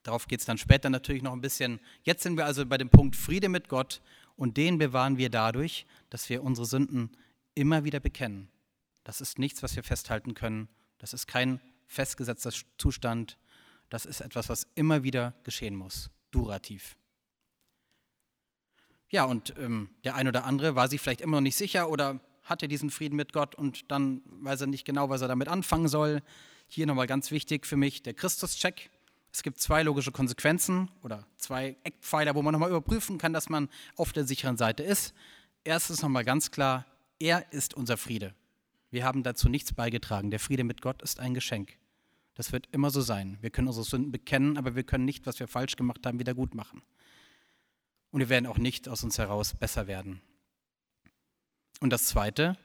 Darauf 0.02 0.28
geht 0.28 0.40
es 0.40 0.44
dann 0.44 0.58
später 0.58 0.90
natürlich 0.90 1.22
noch 1.22 1.32
ein 1.32 1.40
bisschen. 1.40 1.80
Jetzt 2.02 2.24
sind 2.24 2.36
wir 2.36 2.44
also 2.44 2.66
bei 2.66 2.76
dem 2.76 2.90
Punkt 2.90 3.16
Friede 3.16 3.48
mit 3.48 3.70
Gott 3.70 4.02
und 4.36 4.58
den 4.58 4.76
bewahren 4.76 5.16
wir 5.16 5.30
dadurch, 5.30 5.86
dass 6.10 6.28
wir 6.28 6.42
unsere 6.42 6.66
Sünden 6.66 7.16
immer 7.54 7.84
wieder 7.84 8.00
bekennen. 8.00 8.50
Das 9.02 9.22
ist 9.22 9.38
nichts, 9.38 9.62
was 9.62 9.76
wir 9.76 9.82
festhalten 9.82 10.34
können. 10.34 10.68
Das 10.98 11.14
ist 11.14 11.26
kein 11.26 11.58
festgesetzter 11.86 12.52
Zustand 12.76 13.38
das 13.94 14.06
ist 14.06 14.20
etwas, 14.20 14.48
was 14.48 14.66
immer 14.74 15.04
wieder 15.04 15.34
geschehen 15.44 15.76
muss. 15.76 16.10
Durativ. 16.32 16.96
Ja, 19.08 19.22
und 19.22 19.54
ähm, 19.56 19.88
der 20.02 20.16
ein 20.16 20.26
oder 20.26 20.46
andere 20.46 20.74
war 20.74 20.88
sich 20.88 21.00
vielleicht 21.00 21.20
immer 21.20 21.36
noch 21.36 21.42
nicht 21.42 21.54
sicher 21.54 21.88
oder 21.88 22.18
hatte 22.42 22.66
diesen 22.66 22.90
Frieden 22.90 23.14
mit 23.14 23.32
Gott 23.32 23.54
und 23.54 23.92
dann 23.92 24.20
weiß 24.26 24.62
er 24.62 24.66
nicht 24.66 24.84
genau, 24.84 25.10
was 25.10 25.22
er 25.22 25.28
damit 25.28 25.46
anfangen 25.46 25.86
soll. 25.86 26.22
Hier 26.66 26.88
nochmal 26.88 27.06
ganz 27.06 27.30
wichtig 27.30 27.66
für 27.66 27.76
mich 27.76 28.02
der 28.02 28.14
Christus-Check. 28.14 28.90
Es 29.32 29.44
gibt 29.44 29.60
zwei 29.60 29.84
logische 29.84 30.10
Konsequenzen 30.10 30.90
oder 31.04 31.24
zwei 31.36 31.76
Eckpfeiler, 31.84 32.34
wo 32.34 32.42
man 32.42 32.50
nochmal 32.50 32.70
überprüfen 32.70 33.16
kann, 33.18 33.32
dass 33.32 33.48
man 33.48 33.68
auf 33.94 34.12
der 34.12 34.24
sicheren 34.24 34.56
Seite 34.56 34.82
ist. 34.82 35.14
Erstens 35.62 36.02
nochmal 36.02 36.24
ganz 36.24 36.50
klar, 36.50 36.84
er 37.20 37.52
ist 37.52 37.74
unser 37.74 37.96
Friede. 37.96 38.34
Wir 38.90 39.04
haben 39.04 39.22
dazu 39.22 39.48
nichts 39.48 39.72
beigetragen. 39.72 40.32
Der 40.32 40.40
Friede 40.40 40.64
mit 40.64 40.82
Gott 40.82 41.00
ist 41.00 41.20
ein 41.20 41.32
Geschenk. 41.32 41.78
Das 42.34 42.52
wird 42.52 42.68
immer 42.72 42.90
so 42.90 43.00
sein. 43.00 43.38
Wir 43.40 43.50
können 43.50 43.68
unsere 43.68 43.84
Sünden 43.84 44.10
bekennen, 44.10 44.56
aber 44.56 44.74
wir 44.74 44.82
können 44.82 45.04
nicht, 45.04 45.26
was 45.26 45.38
wir 45.38 45.48
falsch 45.48 45.76
gemacht 45.76 46.04
haben, 46.04 46.18
wieder 46.18 46.34
gut 46.34 46.54
machen. 46.54 46.82
Und 48.10 48.20
wir 48.20 48.28
werden 48.28 48.46
auch 48.46 48.58
nicht 48.58 48.88
aus 48.88 49.04
uns 49.04 49.18
heraus 49.18 49.54
besser 49.54 49.86
werden. 49.86 50.20
Und 51.80 51.90
das 51.90 52.06
Zweite, 52.06 52.56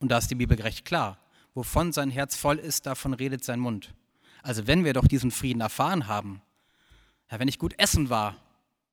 und 0.00 0.08
da 0.08 0.18
ist 0.18 0.30
die 0.30 0.34
Bibel 0.34 0.60
recht 0.60 0.84
klar, 0.84 1.18
wovon 1.54 1.92
sein 1.92 2.10
Herz 2.10 2.36
voll 2.36 2.58
ist, 2.58 2.86
davon 2.86 3.14
redet 3.14 3.44
sein 3.44 3.60
Mund. 3.60 3.94
Also 4.42 4.66
wenn 4.66 4.84
wir 4.84 4.92
doch 4.92 5.06
diesen 5.06 5.30
Frieden 5.30 5.60
erfahren 5.60 6.06
haben, 6.06 6.42
ja, 7.30 7.38
wenn 7.38 7.48
ich 7.48 7.58
gut 7.58 7.74
essen 7.78 8.10
war, 8.10 8.36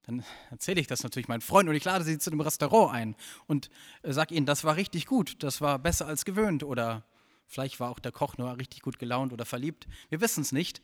dann 0.04 0.24
erzähle 0.50 0.82
ich 0.82 0.88
das 0.88 1.04
natürlich 1.04 1.28
meinen 1.28 1.42
Freunden 1.42 1.70
und 1.70 1.76
ich 1.76 1.84
lade 1.84 2.04
sie 2.04 2.18
zu 2.18 2.30
dem 2.30 2.42
Restaurant 2.42 2.94
ein 2.94 3.16
und 3.48 3.70
äh, 4.02 4.12
sage 4.14 4.34
ihnen, 4.34 4.46
das 4.46 4.64
war 4.64 4.76
richtig 4.76 5.06
gut, 5.06 5.44
das 5.44 5.62
war 5.62 5.78
besser 5.78 6.08
als 6.08 6.26
gewöhnt 6.26 6.64
oder 6.64 7.04
Vielleicht 7.50 7.80
war 7.80 7.90
auch 7.90 8.00
der 8.00 8.12
Koch 8.12 8.38
nur 8.38 8.58
richtig 8.58 8.82
gut 8.82 9.00
gelaunt 9.00 9.34
oder 9.34 9.44
verliebt. 9.44 9.88
Wir 10.10 10.22
wissen 10.22 10.42
es 10.42 10.52
nicht. 10.52 10.84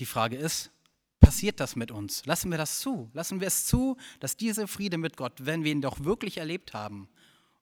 Die 0.00 0.04
Frage 0.04 0.36
ist, 0.36 0.72
passiert 1.20 1.60
das 1.60 1.76
mit 1.76 1.92
uns? 1.92 2.26
Lassen 2.26 2.50
wir 2.50 2.58
das 2.58 2.80
zu? 2.80 3.08
Lassen 3.14 3.38
wir 3.38 3.46
es 3.46 3.64
zu, 3.64 3.96
dass 4.18 4.36
dieser 4.36 4.66
Friede 4.66 4.98
mit 4.98 5.16
Gott, 5.16 5.34
wenn 5.46 5.62
wir 5.62 5.70
ihn 5.70 5.80
doch 5.80 6.00
wirklich 6.00 6.38
erlebt 6.38 6.74
haben, 6.74 7.08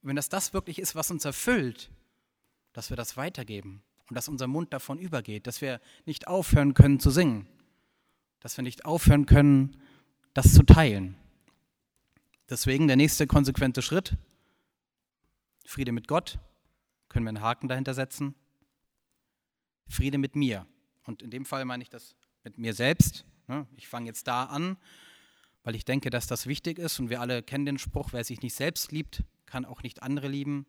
und 0.01 0.09
wenn 0.09 0.15
das 0.15 0.29
das 0.29 0.53
wirklich 0.53 0.79
ist, 0.79 0.95
was 0.95 1.11
uns 1.11 1.23
erfüllt, 1.23 1.91
dass 2.73 2.89
wir 2.89 2.97
das 2.97 3.15
weitergeben 3.15 3.83
und 4.09 4.15
dass 4.15 4.27
unser 4.27 4.47
Mund 4.47 4.73
davon 4.73 4.97
übergeht, 4.97 5.45
dass 5.45 5.61
wir 5.61 5.79
nicht 6.05 6.27
aufhören 6.27 6.73
können 6.73 6.99
zu 6.99 7.11
singen, 7.11 7.47
dass 8.39 8.57
wir 8.57 8.63
nicht 8.63 8.85
aufhören 8.85 9.27
können, 9.27 9.79
das 10.33 10.55
zu 10.55 10.63
teilen. 10.63 11.15
Deswegen 12.49 12.87
der 12.87 12.97
nächste 12.97 13.27
konsequente 13.27 13.83
Schritt, 13.83 14.17
Friede 15.63 15.91
mit 15.91 16.07
Gott, 16.07 16.39
können 17.11 17.25
wir 17.25 17.29
einen 17.29 17.41
Haken 17.41 17.67
dahinter 17.67 17.93
setzen. 17.93 18.35
Friede 19.87 20.17
mit 20.17 20.35
mir. 20.35 20.65
Und 21.05 21.21
in 21.21 21.29
dem 21.29 21.45
Fall 21.45 21.65
meine 21.65 21.83
ich 21.83 21.89
das 21.89 22.15
mit 22.43 22.57
mir 22.57 22.73
selbst. 22.73 23.25
Ne? 23.47 23.67
Ich 23.75 23.87
fange 23.87 24.07
jetzt 24.07 24.27
da 24.27 24.45
an, 24.45 24.77
weil 25.63 25.75
ich 25.75 25.85
denke, 25.85 26.09
dass 26.09 26.25
das 26.27 26.47
wichtig 26.47 26.79
ist. 26.79 26.99
Und 26.99 27.09
wir 27.09 27.19
alle 27.19 27.43
kennen 27.43 27.65
den 27.65 27.77
Spruch, 27.77 28.13
wer 28.13 28.23
sich 28.23 28.41
nicht 28.41 28.55
selbst 28.55 28.91
liebt, 28.91 29.23
kann 29.45 29.65
auch 29.65 29.83
nicht 29.83 30.01
andere 30.01 30.27
lieben. 30.27 30.65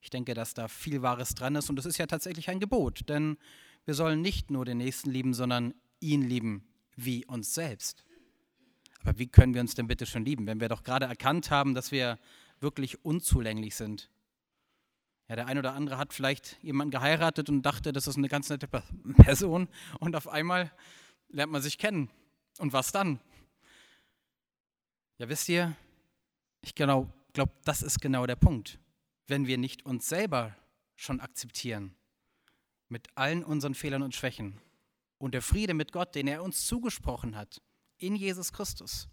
Ich 0.00 0.10
denke, 0.10 0.34
dass 0.34 0.54
da 0.54 0.68
viel 0.68 1.02
Wahres 1.02 1.34
dran 1.34 1.56
ist. 1.56 1.70
Und 1.70 1.76
das 1.76 1.86
ist 1.86 1.98
ja 1.98 2.06
tatsächlich 2.06 2.50
ein 2.50 2.60
Gebot. 2.60 3.08
Denn 3.08 3.38
wir 3.86 3.94
sollen 3.94 4.20
nicht 4.20 4.50
nur 4.50 4.64
den 4.64 4.78
Nächsten 4.78 5.10
lieben, 5.10 5.32
sondern 5.32 5.74
ihn 6.00 6.22
lieben 6.22 6.68
wie 6.94 7.24
uns 7.24 7.54
selbst. 7.54 8.04
Aber 9.00 9.18
wie 9.18 9.28
können 9.28 9.54
wir 9.54 9.60
uns 9.60 9.74
denn 9.74 9.86
bitte 9.86 10.04
schon 10.04 10.24
lieben, 10.24 10.46
wenn 10.46 10.60
wir 10.60 10.68
doch 10.68 10.82
gerade 10.82 11.06
erkannt 11.06 11.50
haben, 11.50 11.74
dass 11.74 11.92
wir 11.92 12.18
wirklich 12.60 13.04
unzulänglich 13.04 13.76
sind, 13.76 14.10
ja, 15.28 15.36
der 15.36 15.46
ein 15.46 15.58
oder 15.58 15.74
andere 15.74 15.98
hat 15.98 16.12
vielleicht 16.12 16.62
jemanden 16.62 16.92
geheiratet 16.92 17.48
und 17.48 17.62
dachte, 17.62 17.92
das 17.92 18.06
ist 18.06 18.16
eine 18.16 18.28
ganz 18.28 18.48
nette 18.48 18.68
Person 19.16 19.68
und 19.98 20.14
auf 20.14 20.28
einmal 20.28 20.70
lernt 21.28 21.52
man 21.52 21.62
sich 21.62 21.78
kennen. 21.78 22.10
Und 22.58 22.72
was 22.72 22.92
dann? 22.92 23.20
Ja, 25.18 25.28
wisst 25.28 25.48
ihr, 25.48 25.76
ich 26.60 26.74
genau, 26.74 27.10
glaube, 27.32 27.52
das 27.64 27.82
ist 27.82 28.00
genau 28.00 28.26
der 28.26 28.36
Punkt. 28.36 28.78
Wenn 29.26 29.46
wir 29.46 29.58
nicht 29.58 29.84
uns 29.84 30.08
selber 30.08 30.56
schon 30.94 31.20
akzeptieren, 31.20 31.94
mit 32.88 33.08
allen 33.16 33.42
unseren 33.42 33.74
Fehlern 33.74 34.02
und 34.02 34.14
Schwächen 34.14 34.60
und 35.18 35.34
der 35.34 35.42
Friede 35.42 35.74
mit 35.74 35.92
Gott, 35.92 36.14
den 36.14 36.28
er 36.28 36.42
uns 36.42 36.66
zugesprochen 36.66 37.36
hat, 37.36 37.60
in 37.98 38.14
Jesus 38.14 38.52
Christus, 38.52 39.08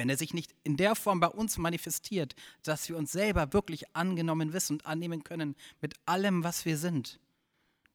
wenn 0.00 0.08
er 0.08 0.16
sich 0.16 0.32
nicht 0.32 0.54
in 0.64 0.78
der 0.78 0.94
Form 0.94 1.20
bei 1.20 1.26
uns 1.26 1.58
manifestiert, 1.58 2.34
dass 2.62 2.88
wir 2.88 2.96
uns 2.96 3.12
selber 3.12 3.52
wirklich 3.52 3.94
angenommen 3.94 4.54
wissen 4.54 4.76
und 4.76 4.86
annehmen 4.86 5.24
können 5.24 5.56
mit 5.82 5.94
allem, 6.06 6.42
was 6.42 6.64
wir 6.64 6.78
sind, 6.78 7.20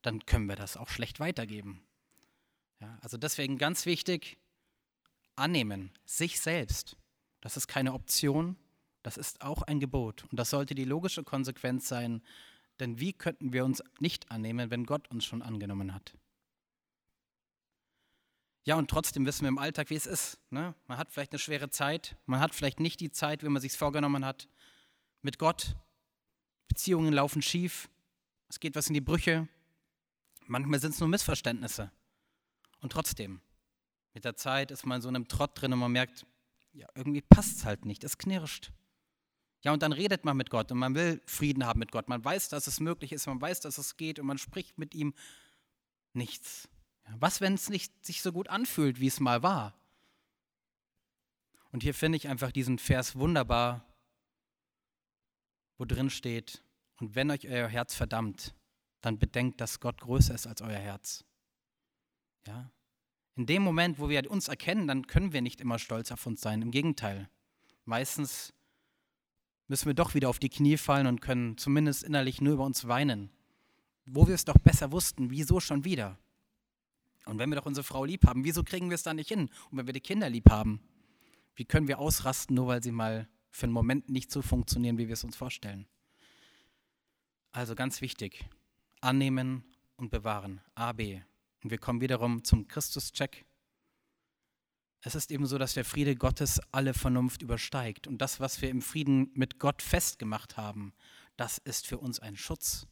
dann 0.04 0.24
können 0.28 0.48
wir 0.48 0.56
das 0.56 0.78
auch 0.78 0.90
schlecht 0.90 1.20
weitergeben. 1.20 1.82
Ja, 2.80 2.96
also 3.02 3.18
deswegen 3.18 3.58
ganz 3.58 3.88
wichtig, 3.88 4.38
annehmen, 5.36 5.90
sich 6.06 6.40
selbst. 6.40 6.96
Das 7.42 7.58
ist 7.58 7.66
keine 7.66 7.94
Option, 7.94 8.56
das 9.02 9.18
ist 9.18 9.42
auch 9.42 9.64
ein 9.64 9.80
Gebot. 9.80 10.26
Und 10.30 10.40
das 10.40 10.52
sollte 10.52 10.76
die 10.76 10.86
logische 10.86 11.24
Konsequenz 11.24 11.88
sein, 11.88 12.22
denn 12.80 13.00
wie 13.00 13.14
könnten 13.14 13.52
wir 13.52 13.66
uns 13.66 13.82
nicht 14.00 14.30
annehmen, 14.30 14.70
wenn 14.70 14.86
Gott 14.86 15.10
uns 15.10 15.26
schon 15.26 15.42
angenommen 15.42 15.92
hat? 15.96 16.14
Ja, 18.66 18.76
und 18.76 18.90
trotzdem 18.90 19.28
wissen 19.28 19.42
wir 19.44 19.50
im 19.50 19.60
Alltag, 19.60 19.92
wie 19.92 19.96
es 19.96 20.08
ist. 20.08 20.40
Ne? 20.50 20.74
Man 20.88 20.98
hat 20.98 21.12
vielleicht 21.12 21.32
eine 21.32 21.40
schwere 21.40 21.70
Zeit, 21.70 22.18
man 22.26 22.40
hat 22.40 22.56
vielleicht 22.56 22.80
nicht 22.80 23.00
die 23.00 23.12
Zeit, 23.12 23.44
wie 23.44 23.50
man 23.50 23.62
sich 23.62 23.72
vorgenommen 23.74 24.26
hat, 24.26 24.48
mit 25.22 25.38
Gott. 25.38 25.76
Beziehungen 26.68 27.14
laufen 27.14 27.44
schief, 27.44 27.90
es 28.50 28.60
geht 28.60 28.76
was 28.76 28.88
in 28.88 28.96
die 28.96 29.02
Brüche. 29.02 29.48
Manchmal 30.48 30.80
sind 30.80 30.96
es 30.96 31.00
nur 31.00 31.10
Missverständnisse. 31.10 31.92
Und 32.82 32.92
trotzdem, 32.92 33.40
mit 34.16 34.26
der 34.26 34.36
Zeit 34.36 34.72
ist 34.72 34.86
man 34.86 35.00
so 35.00 35.10
in 35.10 35.16
einem 35.16 35.28
Trott 35.28 35.52
drin 35.54 35.72
und 35.72 35.80
man 35.80 35.92
merkt, 35.92 36.26
ja, 36.74 36.88
irgendwie 36.96 37.22
passt 37.22 37.58
es 37.58 37.66
halt 37.66 37.86
nicht, 37.86 38.04
es 38.04 38.18
knirscht. 38.18 38.72
Ja, 39.62 39.74
und 39.74 39.84
dann 39.84 39.94
redet 39.94 40.26
man 40.26 40.38
mit 40.38 40.50
Gott 40.50 40.72
und 40.72 40.80
man 40.80 40.96
will 40.96 41.22
Frieden 41.26 41.66
haben 41.66 41.80
mit 41.80 41.92
Gott. 41.92 42.10
Man 42.10 42.24
weiß, 42.24 42.50
dass 42.50 42.66
es 42.66 42.80
möglich 42.80 43.12
ist, 43.12 43.28
man 43.28 43.40
weiß, 43.40 43.62
dass 43.62 43.78
es 43.78 43.96
geht 43.96 44.20
und 44.20 44.26
man 44.26 44.38
spricht 44.40 44.78
mit 44.78 44.96
ihm. 44.96 45.14
Nichts. 46.14 46.68
Was, 47.18 47.42
wenn 47.42 47.54
es 47.54 47.70
nicht 47.70 48.06
sich 48.06 48.22
so 48.22 48.32
gut 48.32 48.50
anfühlt, 48.50 49.00
wie 49.00 49.08
es 49.08 49.20
mal 49.20 49.44
war? 49.44 49.78
Und 51.72 51.84
hier 51.84 51.94
finde 51.94 52.18
ich 52.18 52.28
einfach 52.28 52.52
diesen 52.52 52.80
Vers 52.80 53.16
wunderbar, 53.16 53.86
wo 55.78 55.86
drin 55.86 56.10
steht, 56.10 56.64
und 56.98 57.16
wenn 57.16 57.32
euch 57.32 57.48
euer 57.48 57.68
Herz 57.68 57.94
verdammt, 57.94 58.56
dann 59.02 59.20
bedenkt, 59.20 59.60
dass 59.62 59.80
Gott 59.80 60.00
größer 60.00 60.34
ist 60.34 60.48
als 60.48 60.62
euer 60.62 60.80
Herz. 60.80 61.26
Ja? 62.48 62.72
In 63.36 63.46
dem 63.46 63.62
Moment, 63.62 64.00
wo 64.00 64.08
wir 64.08 64.32
uns 64.32 64.48
erkennen, 64.48 64.88
dann 64.88 65.08
können 65.08 65.34
wir 65.34 65.42
nicht 65.42 65.60
immer 65.60 65.78
stolz 65.78 66.12
auf 66.12 66.26
uns 66.26 66.42
sein. 66.42 66.62
Im 66.62 66.72
Gegenteil. 66.72 67.30
Meistens 67.84 68.54
müssen 69.68 69.88
wir 69.88 69.94
doch 69.94 70.14
wieder 70.14 70.30
auf 70.30 70.40
die 70.40 70.50
Knie 70.50 70.78
fallen 70.78 71.08
und 71.08 71.22
können 71.22 71.58
zumindest 71.58 72.04
innerlich 72.04 72.40
nur 72.40 72.54
über 72.54 72.66
uns 72.66 72.88
weinen. 72.88 73.30
Wo 74.06 74.28
wir 74.28 74.36
es 74.36 74.46
doch 74.46 74.58
besser 74.58 74.92
wussten, 74.92 75.32
wieso 75.32 75.60
schon 75.60 75.84
wieder? 75.84 76.18
Und 77.25 77.39
wenn 77.39 77.50
wir 77.50 77.55
doch 77.55 77.65
unsere 77.65 77.84
Frau 77.84 78.05
lieb 78.05 78.25
haben, 78.25 78.44
wieso 78.44 78.63
kriegen 78.63 78.89
wir 78.89 78.96
es 78.96 79.03
dann 79.03 79.15
nicht 79.15 79.29
hin? 79.29 79.50
Und 79.70 79.77
wenn 79.77 79.88
wir 79.88 79.94
die 79.94 80.01
Kinder 80.01 80.29
lieb 80.29 80.50
haben, 80.50 80.79
wie 81.55 81.65
können 81.65 81.88
wir 81.88 82.00
ausrasten, 82.00 82.55
nur 82.55 82.67
weil 82.67 82.84
sie 82.84 82.91
mal 82.91 83.27
für 83.50 83.65
einen 83.65 83.74
Moment 83.74 84.10
nicht 84.10 84.32
so 84.32 84.41
funktionieren, 84.41 84.98
wie 84.98 85.08
wir 85.08 85.13
es 85.13 85.24
uns 85.24 85.36
vorstellen? 85.36 85.88
Also 87.51 87.74
ganz 87.74 88.01
wichtig, 88.01 88.46
annehmen 89.01 89.63
und 89.96 90.12
bewahren. 90.12 90.62
A, 90.75 90.91
B. 90.91 91.22
Und 91.63 91.72
wir 91.72 91.77
kommen 91.77 92.01
wiederum 92.01 92.44
zum 92.44 92.67
Christus-Check. 92.67 93.46
Es 95.01 95.15
ist 95.15 95.32
eben 95.32 95.46
so, 95.46 95.58
dass 95.58 95.74
der 95.74 95.86
Friede 95.86 96.15
Gottes 96.15 96.60
alle 96.72 96.94
Vernunft 96.94 97.41
übersteigt. 97.41 98.08
Und 98.08 98.20
das, 98.20 98.39
was 98.39 98.62
wir 98.62 98.70
im 98.70 98.82
Frieden 98.82 99.32
mit 99.34 99.60
Gott 99.60 99.82
festgemacht 99.82 100.58
haben, 100.58 100.94
das 101.38 101.58
ist 101.60 101.88
für 101.88 101.98
uns 101.98 102.20
ein 102.20 102.36
Schutz. 102.36 102.88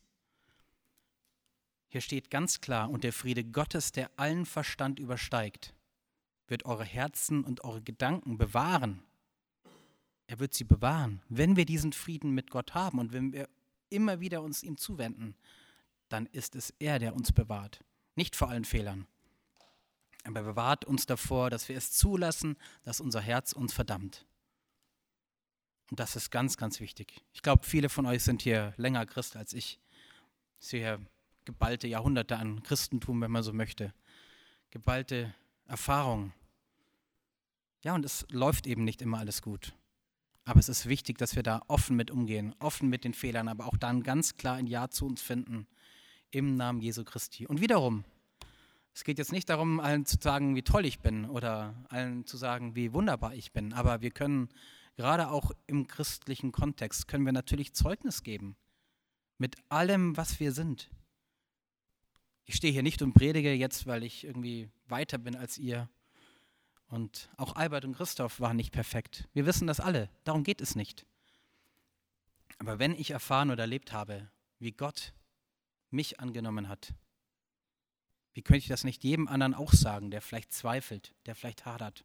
Hier 1.93 2.01
steht 2.01 2.31
ganz 2.31 2.59
klar, 2.59 2.89
und 2.89 3.03
der 3.03 3.13
Friede 3.13 3.43
Gottes, 3.43 3.91
der 3.91 4.09
allen 4.15 4.47
Verstand 4.47 4.97
übersteigt, 4.97 5.75
wird 6.47 6.65
eure 6.65 6.83
Herzen 6.83 7.43
und 7.43 7.63
eure 7.63 7.83
Gedanken 7.83 8.39
bewahren. 8.39 9.03
Er 10.25 10.39
wird 10.39 10.55
sie 10.55 10.63
bewahren. 10.63 11.21
Wenn 11.29 11.55
wir 11.55 11.65
diesen 11.65 11.93
Frieden 11.93 12.31
mit 12.31 12.49
Gott 12.49 12.73
haben 12.73 12.97
und 12.97 13.13
wenn 13.13 13.31
wir 13.31 13.47
immer 13.91 14.19
wieder 14.19 14.41
uns 14.41 14.63
ihm 14.63 14.75
zuwenden, 14.75 15.35
dann 16.09 16.25
ist 16.25 16.55
es 16.55 16.73
er, 16.79 16.97
der 16.97 17.13
uns 17.13 17.31
bewahrt. 17.31 17.83
Nicht 18.15 18.35
vor 18.35 18.49
allen 18.49 18.65
Fehlern. 18.65 19.05
Aber 20.23 20.39
er 20.39 20.45
bewahrt 20.45 20.85
uns 20.85 21.05
davor, 21.05 21.51
dass 21.51 21.69
wir 21.69 21.77
es 21.77 21.91
zulassen, 21.91 22.57
dass 22.81 23.01
unser 23.01 23.21
Herz 23.21 23.53
uns 23.53 23.71
verdammt. 23.71 24.25
Und 25.91 25.99
das 25.99 26.15
ist 26.15 26.31
ganz, 26.31 26.57
ganz 26.57 26.79
wichtig. 26.79 27.21
Ich 27.33 27.43
glaube, 27.43 27.63
viele 27.63 27.87
von 27.87 28.07
euch 28.07 28.23
sind 28.23 28.41
hier 28.41 28.73
länger 28.77 29.05
Christ 29.05 29.35
als 29.35 29.53
ich. 29.53 29.79
Hier 30.59 30.99
geballte 31.45 31.87
Jahrhunderte 31.87 32.37
an 32.37 32.63
Christentum, 32.63 33.21
wenn 33.21 33.31
man 33.31 33.43
so 33.43 33.53
möchte. 33.53 33.93
Geballte 34.71 35.33
Erfahrung. 35.65 36.33
Ja, 37.83 37.95
und 37.95 38.05
es 38.05 38.25
läuft 38.29 38.67
eben 38.67 38.83
nicht 38.83 39.01
immer 39.01 39.19
alles 39.19 39.41
gut. 39.41 39.73
Aber 40.45 40.59
es 40.59 40.69
ist 40.69 40.87
wichtig, 40.87 41.17
dass 41.17 41.35
wir 41.35 41.43
da 41.43 41.61
offen 41.67 41.95
mit 41.95 42.11
umgehen, 42.11 42.53
offen 42.59 42.89
mit 42.89 43.03
den 43.03 43.13
Fehlern, 43.13 43.47
aber 43.47 43.65
auch 43.65 43.77
dann 43.77 44.03
ganz 44.03 44.35
klar 44.35 44.55
ein 44.55 44.67
Ja 44.67 44.89
zu 44.89 45.05
uns 45.05 45.21
finden 45.21 45.67
im 46.31 46.55
Namen 46.57 46.81
Jesu 46.81 47.03
Christi. 47.03 47.47
Und 47.47 47.61
wiederum, 47.61 48.03
es 48.93 49.03
geht 49.03 49.17
jetzt 49.17 49.31
nicht 49.31 49.49
darum, 49.49 49.79
allen 49.79 50.05
zu 50.05 50.17
sagen, 50.19 50.55
wie 50.55 50.61
toll 50.61 50.85
ich 50.85 50.99
bin 50.99 51.25
oder 51.25 51.73
allen 51.89 52.25
zu 52.25 52.37
sagen, 52.37 52.75
wie 52.75 52.93
wunderbar 52.93 53.33
ich 53.33 53.51
bin, 53.51 53.73
aber 53.73 54.01
wir 54.01 54.11
können 54.11 54.49
gerade 54.95 55.29
auch 55.29 55.51
im 55.65 55.87
christlichen 55.87 56.51
Kontext, 56.51 57.07
können 57.07 57.25
wir 57.25 57.33
natürlich 57.33 57.73
Zeugnis 57.73 58.23
geben 58.23 58.55
mit 59.37 59.55
allem, 59.69 60.15
was 60.15 60.39
wir 60.39 60.51
sind. 60.51 60.89
Ich 62.45 62.55
stehe 62.55 62.73
hier 62.73 62.83
nicht 62.83 63.01
und 63.01 63.13
predige 63.13 63.53
jetzt, 63.53 63.87
weil 63.87 64.03
ich 64.03 64.25
irgendwie 64.25 64.69
weiter 64.87 65.17
bin 65.17 65.35
als 65.35 65.57
ihr. 65.57 65.89
Und 66.87 67.29
auch 67.37 67.55
Albert 67.55 67.85
und 67.85 67.95
Christoph 67.95 68.39
waren 68.39 68.57
nicht 68.57 68.71
perfekt. 68.71 69.27
Wir 69.33 69.45
wissen 69.45 69.67
das 69.67 69.79
alle. 69.79 70.09
Darum 70.23 70.43
geht 70.43 70.61
es 70.61 70.75
nicht. 70.75 71.05
Aber 72.59 72.79
wenn 72.79 72.93
ich 72.93 73.11
erfahren 73.11 73.49
oder 73.49 73.63
erlebt 73.63 73.93
habe, 73.93 74.29
wie 74.59 74.71
Gott 74.71 75.13
mich 75.89 76.19
angenommen 76.19 76.67
hat, 76.67 76.93
wie 78.33 78.41
könnte 78.41 78.59
ich 78.59 78.67
das 78.67 78.83
nicht 78.83 79.03
jedem 79.03 79.27
anderen 79.27 79.53
auch 79.53 79.73
sagen, 79.73 80.11
der 80.11 80.21
vielleicht 80.21 80.51
zweifelt, 80.51 81.13
der 81.25 81.35
vielleicht 81.35 81.65
hadert 81.65 82.03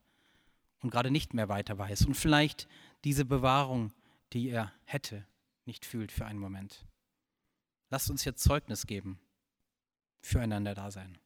und 0.80 0.90
gerade 0.90 1.10
nicht 1.10 1.34
mehr 1.34 1.48
weiter 1.48 1.78
weiß 1.78 2.06
und 2.06 2.14
vielleicht 2.14 2.68
diese 3.04 3.24
Bewahrung, 3.24 3.92
die 4.32 4.50
er 4.50 4.72
hätte, 4.84 5.26
nicht 5.64 5.84
fühlt 5.84 6.12
für 6.12 6.26
einen 6.26 6.38
Moment. 6.38 6.86
Lasst 7.90 8.10
uns 8.10 8.24
jetzt 8.24 8.42
Zeugnis 8.42 8.86
geben 8.86 9.18
füreinander 10.22 10.74
da 10.74 10.90
sein. 10.90 11.18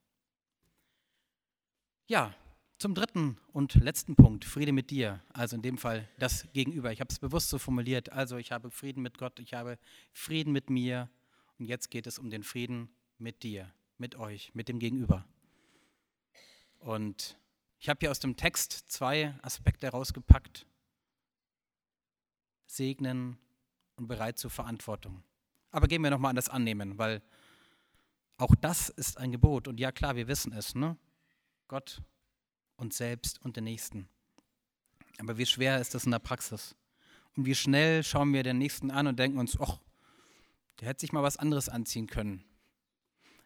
Ja, 2.06 2.34
zum 2.78 2.94
dritten 2.94 3.38
und 3.52 3.74
letzten 3.74 4.16
Punkt, 4.16 4.44
Friede 4.44 4.72
mit 4.72 4.90
dir, 4.90 5.22
also 5.32 5.54
in 5.54 5.62
dem 5.62 5.78
Fall 5.78 6.08
das 6.18 6.48
Gegenüber. 6.52 6.90
Ich 6.92 7.00
habe 7.00 7.12
es 7.12 7.18
bewusst 7.18 7.48
so 7.48 7.58
formuliert, 7.58 8.10
also 8.10 8.36
ich 8.36 8.50
habe 8.50 8.70
Frieden 8.70 9.02
mit 9.02 9.18
Gott, 9.18 9.38
ich 9.38 9.54
habe 9.54 9.78
Frieden 10.12 10.52
mit 10.52 10.68
mir 10.68 11.08
und 11.58 11.66
jetzt 11.66 11.90
geht 11.90 12.08
es 12.08 12.18
um 12.18 12.28
den 12.28 12.42
Frieden 12.42 12.88
mit 13.18 13.44
dir, 13.44 13.72
mit 13.98 14.16
euch, 14.16 14.52
mit 14.54 14.68
dem 14.68 14.80
Gegenüber. 14.80 15.24
Und 16.80 17.38
ich 17.78 17.88
habe 17.88 17.98
hier 18.00 18.10
aus 18.10 18.18
dem 18.18 18.36
Text 18.36 18.90
zwei 18.90 19.34
Aspekte 19.42 19.86
herausgepackt. 19.86 20.66
Segnen 22.66 23.38
und 23.96 24.08
bereit 24.08 24.38
zur 24.38 24.50
Verantwortung. 24.50 25.22
Aber 25.70 25.86
gehen 25.86 26.02
wir 26.02 26.10
nochmal 26.10 26.30
an 26.30 26.36
das 26.36 26.48
Annehmen, 26.48 26.98
weil 26.98 27.22
auch 28.42 28.54
das 28.56 28.88
ist 28.88 29.18
ein 29.18 29.30
Gebot. 29.30 29.68
Und 29.68 29.78
ja, 29.78 29.92
klar, 29.92 30.16
wir 30.16 30.26
wissen 30.26 30.52
es, 30.52 30.74
ne? 30.74 30.96
Gott, 31.68 32.02
uns 32.76 32.96
selbst 32.96 33.40
und 33.42 33.56
den 33.56 33.64
Nächsten. 33.64 34.08
Aber 35.18 35.38
wie 35.38 35.46
schwer 35.46 35.80
ist 35.80 35.94
das 35.94 36.04
in 36.04 36.10
der 36.10 36.18
Praxis? 36.18 36.74
Und 37.36 37.46
wie 37.46 37.54
schnell 37.54 38.02
schauen 38.02 38.32
wir 38.32 38.42
den 38.42 38.58
Nächsten 38.58 38.90
an 38.90 39.06
und 39.06 39.18
denken 39.18 39.38
uns, 39.38 39.58
ach, 39.60 39.78
der 40.80 40.88
hätte 40.88 41.00
sich 41.00 41.12
mal 41.12 41.22
was 41.22 41.36
anderes 41.36 41.68
anziehen 41.68 42.08
können. 42.08 42.44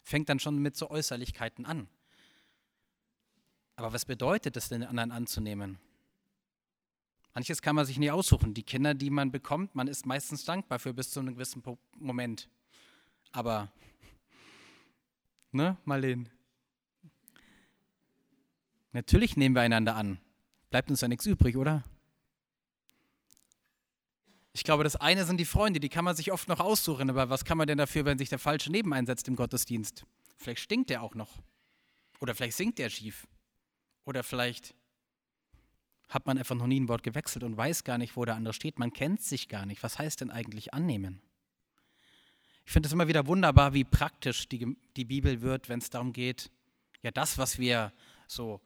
Fängt 0.02 0.28
dann 0.28 0.38
schon 0.38 0.58
mit 0.58 0.76
so 0.76 0.90
Äußerlichkeiten 0.90 1.66
an. 1.66 1.88
Aber 3.76 3.92
was 3.92 4.06
bedeutet 4.06 4.56
es, 4.56 4.70
den 4.70 4.82
anderen 4.82 5.12
anzunehmen? 5.12 5.78
Manches 7.34 7.60
kann 7.60 7.76
man 7.76 7.84
sich 7.84 7.98
nie 7.98 8.10
aussuchen. 8.10 8.54
Die 8.54 8.62
Kinder, 8.62 8.94
die 8.94 9.10
man 9.10 9.30
bekommt, 9.30 9.74
man 9.74 9.88
ist 9.88 10.06
meistens 10.06 10.44
dankbar 10.46 10.78
für 10.78 10.94
bis 10.94 11.10
zu 11.10 11.20
einem 11.20 11.34
gewissen 11.34 11.62
Moment. 11.98 12.48
Aber 13.32 13.70
Ne, 15.56 15.78
Marlene? 15.86 16.26
Natürlich 18.92 19.38
nehmen 19.38 19.54
wir 19.54 19.62
einander 19.62 19.96
an. 19.96 20.18
Bleibt 20.68 20.90
uns 20.90 21.00
ja 21.00 21.08
nichts 21.08 21.24
übrig, 21.24 21.56
oder? 21.56 21.82
Ich 24.52 24.64
glaube, 24.64 24.84
das 24.84 24.96
eine 24.96 25.24
sind 25.24 25.38
die 25.38 25.46
Freunde, 25.46 25.80
die 25.80 25.88
kann 25.88 26.04
man 26.04 26.14
sich 26.14 26.30
oft 26.30 26.48
noch 26.48 26.60
aussuchen, 26.60 27.08
aber 27.08 27.30
was 27.30 27.46
kann 27.46 27.56
man 27.56 27.66
denn 27.66 27.78
dafür, 27.78 28.04
wenn 28.04 28.18
sich 28.18 28.28
der 28.28 28.38
Falsche 28.38 28.70
neben 28.70 28.92
einsetzt 28.92 29.28
im 29.28 29.36
Gottesdienst? 29.36 30.04
Vielleicht 30.36 30.60
stinkt 30.60 30.90
der 30.90 31.02
auch 31.02 31.14
noch. 31.14 31.42
Oder 32.20 32.34
vielleicht 32.34 32.58
singt 32.58 32.78
der 32.78 32.90
schief. 32.90 33.26
Oder 34.04 34.22
vielleicht 34.22 34.74
hat 36.10 36.26
man 36.26 36.36
einfach 36.36 36.54
noch 36.54 36.66
nie 36.66 36.80
ein 36.80 36.88
Wort 36.88 37.02
gewechselt 37.02 37.44
und 37.44 37.56
weiß 37.56 37.82
gar 37.82 37.96
nicht, 37.96 38.14
wo 38.14 38.26
der 38.26 38.34
andere 38.34 38.52
steht. 38.52 38.78
Man 38.78 38.92
kennt 38.92 39.22
sich 39.22 39.48
gar 39.48 39.64
nicht. 39.64 39.82
Was 39.82 39.98
heißt 39.98 40.20
denn 40.20 40.30
eigentlich 40.30 40.74
annehmen? 40.74 41.22
Ich 42.66 42.72
finde 42.72 42.88
es 42.88 42.92
immer 42.92 43.06
wieder 43.06 43.28
wunderbar, 43.28 43.74
wie 43.74 43.84
praktisch 43.84 44.48
die, 44.48 44.76
die 44.96 45.04
Bibel 45.04 45.40
wird, 45.40 45.68
wenn 45.68 45.78
es 45.78 45.88
darum 45.88 46.12
geht, 46.12 46.50
ja, 47.00 47.12
das, 47.12 47.38
was 47.38 47.58
wir 47.60 47.92
so 48.26 48.60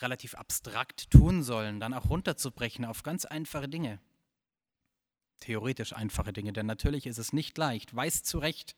relativ 0.00 0.34
abstrakt 0.34 1.10
tun 1.10 1.42
sollen, 1.42 1.80
dann 1.80 1.94
auch 1.94 2.10
runterzubrechen 2.10 2.84
auf 2.84 3.02
ganz 3.02 3.24
einfache 3.24 3.70
Dinge. 3.70 4.00
Theoretisch 5.40 5.94
einfache 5.94 6.34
Dinge, 6.34 6.52
denn 6.52 6.66
natürlich 6.66 7.06
ist 7.06 7.18
es 7.18 7.32
nicht 7.32 7.56
leicht. 7.56 7.96
Weiß 7.96 8.22
zurecht. 8.22 8.76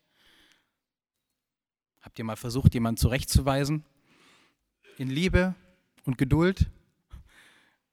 Habt 2.00 2.18
ihr 2.20 2.24
mal 2.24 2.36
versucht, 2.36 2.74
jemanden 2.74 2.98
zurechtzuweisen? 2.98 3.84
In 4.98 5.10
Liebe 5.10 5.56
und 6.04 6.16
Geduld? 6.16 6.70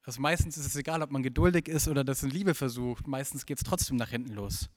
Also 0.04 0.22
meistens 0.22 0.58
ist 0.58 0.68
es 0.68 0.76
egal, 0.76 1.02
ob 1.02 1.10
man 1.10 1.24
geduldig 1.24 1.68
ist 1.68 1.88
oder 1.88 2.04
das 2.04 2.22
in 2.22 2.30
Liebe 2.30 2.54
versucht. 2.54 3.08
Meistens 3.08 3.48
geht 3.48 3.58
es 3.58 3.64
trotzdem 3.64 3.98
nach 3.98 4.10
hinten 4.10 4.34
los. 4.34 4.70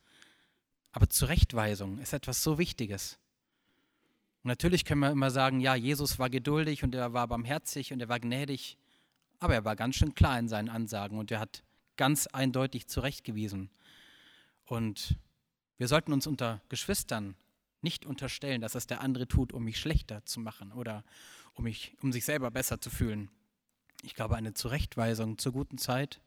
Aber 0.94 1.08
Zurechtweisung 1.08 1.98
ist 1.98 2.12
etwas 2.12 2.44
so 2.44 2.56
Wichtiges. 2.56 3.18
Und 4.44 4.48
natürlich 4.48 4.84
können 4.84 5.00
wir 5.00 5.10
immer 5.10 5.32
sagen, 5.32 5.58
ja, 5.58 5.74
Jesus 5.74 6.20
war 6.20 6.30
geduldig 6.30 6.84
und 6.84 6.94
er 6.94 7.12
war 7.12 7.26
barmherzig 7.26 7.92
und 7.92 7.98
er 7.98 8.08
war 8.08 8.20
gnädig, 8.20 8.78
aber 9.40 9.54
er 9.54 9.64
war 9.64 9.74
ganz 9.74 9.96
schön 9.96 10.14
klar 10.14 10.38
in 10.38 10.46
seinen 10.46 10.68
Ansagen 10.68 11.18
und 11.18 11.32
er 11.32 11.40
hat 11.40 11.64
ganz 11.96 12.28
eindeutig 12.28 12.86
zurechtgewiesen. 12.86 13.70
Und 14.66 15.16
wir 15.78 15.88
sollten 15.88 16.12
uns 16.12 16.28
unter 16.28 16.62
Geschwistern 16.68 17.34
nicht 17.82 18.06
unterstellen, 18.06 18.60
dass 18.60 18.76
es 18.76 18.86
der 18.86 19.00
andere 19.00 19.26
tut, 19.26 19.52
um 19.52 19.64
mich 19.64 19.80
schlechter 19.80 20.24
zu 20.24 20.38
machen 20.38 20.70
oder 20.70 21.02
um, 21.54 21.64
mich, 21.64 21.96
um 22.02 22.12
sich 22.12 22.24
selber 22.24 22.52
besser 22.52 22.80
zu 22.80 22.88
fühlen. 22.88 23.32
Ich 24.02 24.14
glaube, 24.14 24.36
eine 24.36 24.54
Zurechtweisung 24.54 25.38
zur 25.38 25.50
guten 25.50 25.76
Zeit, 25.76 26.20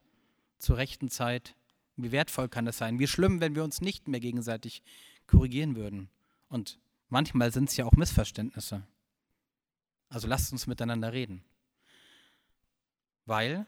zur 0.59 0.75
rechten 0.75 1.09
Zeit, 1.09 1.55
wie 1.97 2.11
wertvoll 2.11 2.47
kann 2.47 2.65
das 2.65 2.77
sein? 2.77 2.99
Wie 2.99 3.07
schlimm, 3.07 3.41
wenn 3.41 3.55
wir 3.55 3.63
uns 3.63 3.81
nicht 3.81 4.07
mehr 4.07 4.19
gegenseitig 4.19 4.83
korrigieren 5.25 5.75
würden. 5.75 6.09
Und 6.47 6.79
manchmal 7.09 7.51
sind 7.51 7.69
es 7.69 7.77
ja 7.77 7.85
auch 7.85 7.93
Missverständnisse. 7.93 8.87
Also 10.09 10.27
lasst 10.27 10.51
uns 10.53 10.67
miteinander 10.67 11.11
reden. 11.11 11.43
Weil, 13.25 13.67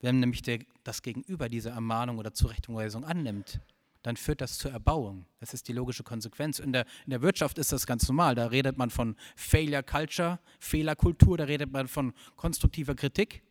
wenn 0.00 0.20
nämlich 0.20 0.40
der, 0.42 0.60
das 0.82 1.02
Gegenüber 1.02 1.48
diese 1.48 1.70
Ermahnung 1.70 2.18
oder 2.18 2.32
Zurechtweisung 2.32 3.04
annimmt, 3.04 3.60
dann 4.02 4.16
führt 4.16 4.40
das 4.40 4.56
zur 4.56 4.70
Erbauung. 4.70 5.26
Das 5.40 5.52
ist 5.52 5.68
die 5.68 5.72
logische 5.72 6.04
Konsequenz. 6.04 6.60
In 6.60 6.72
der, 6.72 6.86
in 7.04 7.10
der 7.10 7.20
Wirtschaft 7.20 7.58
ist 7.58 7.72
das 7.72 7.86
ganz 7.86 8.08
normal. 8.08 8.34
Da 8.34 8.46
redet 8.46 8.78
man 8.78 8.88
von 8.90 9.16
Failure 9.36 9.82
Culture, 9.82 10.38
Fehlerkultur, 10.60 11.36
da 11.36 11.44
redet 11.44 11.72
man 11.72 11.88
von 11.88 12.14
konstruktiver 12.36 12.94
Kritik. 12.94 13.42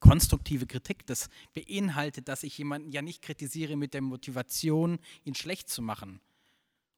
Konstruktive 0.00 0.66
Kritik, 0.66 1.06
das 1.06 1.28
beinhaltet, 1.54 2.28
dass 2.28 2.42
ich 2.42 2.56
jemanden 2.58 2.90
ja 2.90 3.02
nicht 3.02 3.22
kritisiere 3.22 3.76
mit 3.76 3.94
der 3.94 4.02
Motivation, 4.02 4.98
ihn 5.24 5.34
schlecht 5.34 5.68
zu 5.68 5.82
machen. 5.82 6.20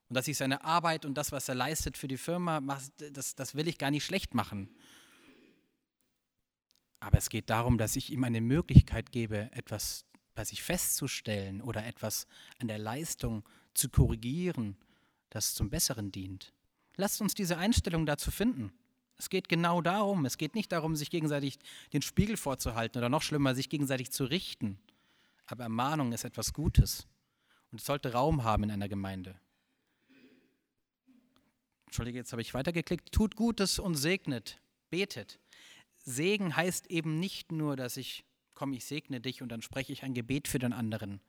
Und 0.09 0.15
dass 0.15 0.29
ich 0.29 0.37
seine 0.37 0.65
Arbeit 0.65 1.05
und 1.05 1.15
das, 1.15 1.33
was 1.33 1.49
er 1.49 1.55
leistet 1.55 1.97
für 1.97 2.09
die 2.09 2.17
Firma, 2.19 2.61
das, 3.13 3.35
das 3.35 3.55
will 3.55 3.69
ich 3.69 3.79
gar 3.79 3.91
nicht 3.91 4.05
schlecht 4.05 4.35
machen. 4.35 4.69
Aber 6.99 7.17
es 7.17 7.31
geht 7.31 7.49
darum, 7.49 7.79
dass 7.79 7.97
ich 7.97 8.13
ihm 8.13 8.25
eine 8.25 8.41
Möglichkeit 8.41 9.13
gebe, 9.13 9.51
etwas 9.53 10.05
bei 10.35 10.45
sich 10.45 10.63
festzustellen 10.63 11.63
oder 11.63 11.87
etwas 11.87 12.27
an 12.59 12.69
der 12.69 12.79
Leistung 12.79 13.45
zu 13.75 13.89
korrigieren, 13.89 14.77
das 15.31 15.55
zum 15.55 15.71
Besseren 15.71 16.13
dient. 16.13 16.53
Lasst 16.97 17.21
uns 17.21 17.35
diese 17.35 17.57
Einstellung 17.57 18.05
dazu 18.05 18.31
finden. 18.31 18.73
Es 19.21 19.29
geht 19.29 19.51
genau 19.51 19.83
darum. 19.83 20.25
Es 20.25 20.39
geht 20.39 20.55
nicht 20.55 20.73
darum, 20.73 20.97
sich 20.97 21.11
gegenseitig 21.11 21.59
den 21.93 22.01
Spiegel 22.01 22.39
vorzuhalten 22.39 22.97
oder 22.97 23.11
noch 23.11 23.21
schlimmer, 23.21 23.55
sich 23.55 23.69
gegenseitig 23.69 24.11
zu 24.11 24.25
richten. 24.25 24.79
Aber 25.45 25.65
Ermahnung 25.65 26.13
ist 26.13 26.25
etwas 26.25 26.55
Gutes 26.55 27.07
und 27.71 27.81
es 27.81 27.87
sollte 27.87 28.13
Raum 28.13 28.45
haben 28.45 28.65
in 28.65 28.71
einer 28.71 28.89
Gemeinde. 28.89 29.39
Entschuldige, 31.85 32.17
jetzt 32.19 32.33
habe 32.33 32.41
ich 32.41 32.55
weitergeklickt. 32.55 33.13
Tut 33.13 33.37
Gutes 33.37 33.79
und 33.79 33.95
segnet, 33.95 34.59
betet. 34.89 35.39
Segen 35.99 36.57
heißt 36.57 36.87
eben 36.87 37.21
nicht 37.21 37.53
nur, 37.53 37.77
dass 37.77 37.99
ich 37.99 38.25
komm, 38.55 38.73
ich 38.73 38.87
segne 38.87 39.21
dich 39.21 39.43
und 39.43 39.51
dann 39.51 39.61
spreche 39.61 39.93
ich 39.93 40.03
ein 40.03 40.15
Gebet 40.15 40.49
für 40.49 40.59
den 40.59 40.73
anderen. 40.73 41.21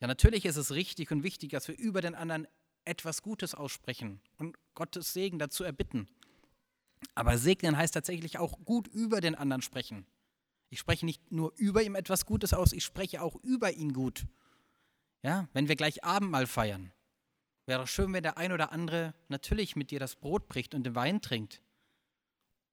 Ja, 0.00 0.06
natürlich 0.06 0.46
ist 0.46 0.56
es 0.56 0.72
richtig 0.72 1.10
und 1.10 1.22
wichtig, 1.22 1.50
dass 1.50 1.68
wir 1.68 1.76
über 1.76 2.00
den 2.00 2.14
anderen 2.14 2.48
etwas 2.86 3.20
Gutes 3.20 3.54
aussprechen 3.54 4.20
und 4.38 4.56
Gottes 4.74 5.12
Segen 5.12 5.38
dazu 5.38 5.62
erbitten. 5.64 6.08
Aber 7.14 7.38
segnen 7.38 7.76
heißt 7.76 7.94
tatsächlich 7.94 8.38
auch 8.38 8.58
gut 8.64 8.88
über 8.88 9.20
den 9.20 9.34
anderen 9.34 9.62
sprechen. 9.62 10.06
Ich 10.70 10.78
spreche 10.78 11.06
nicht 11.06 11.32
nur 11.32 11.52
über 11.56 11.82
ihm 11.82 11.94
etwas 11.94 12.26
Gutes 12.26 12.52
aus, 12.52 12.72
ich 12.72 12.84
spreche 12.84 13.22
auch 13.22 13.36
über 13.42 13.72
ihn 13.72 13.92
gut. 13.92 14.26
Ja, 15.22 15.48
wenn 15.52 15.68
wir 15.68 15.76
gleich 15.76 16.04
Abendmahl 16.04 16.46
feiern, 16.46 16.92
wäre 17.66 17.84
es 17.84 17.90
schön, 17.90 18.12
wenn 18.12 18.22
der 18.22 18.38
ein 18.38 18.52
oder 18.52 18.72
andere 18.72 19.14
natürlich 19.28 19.76
mit 19.76 19.90
dir 19.90 19.98
das 19.98 20.16
Brot 20.16 20.48
bricht 20.48 20.74
und 20.74 20.84
den 20.84 20.94
Wein 20.94 21.20
trinkt. 21.20 21.62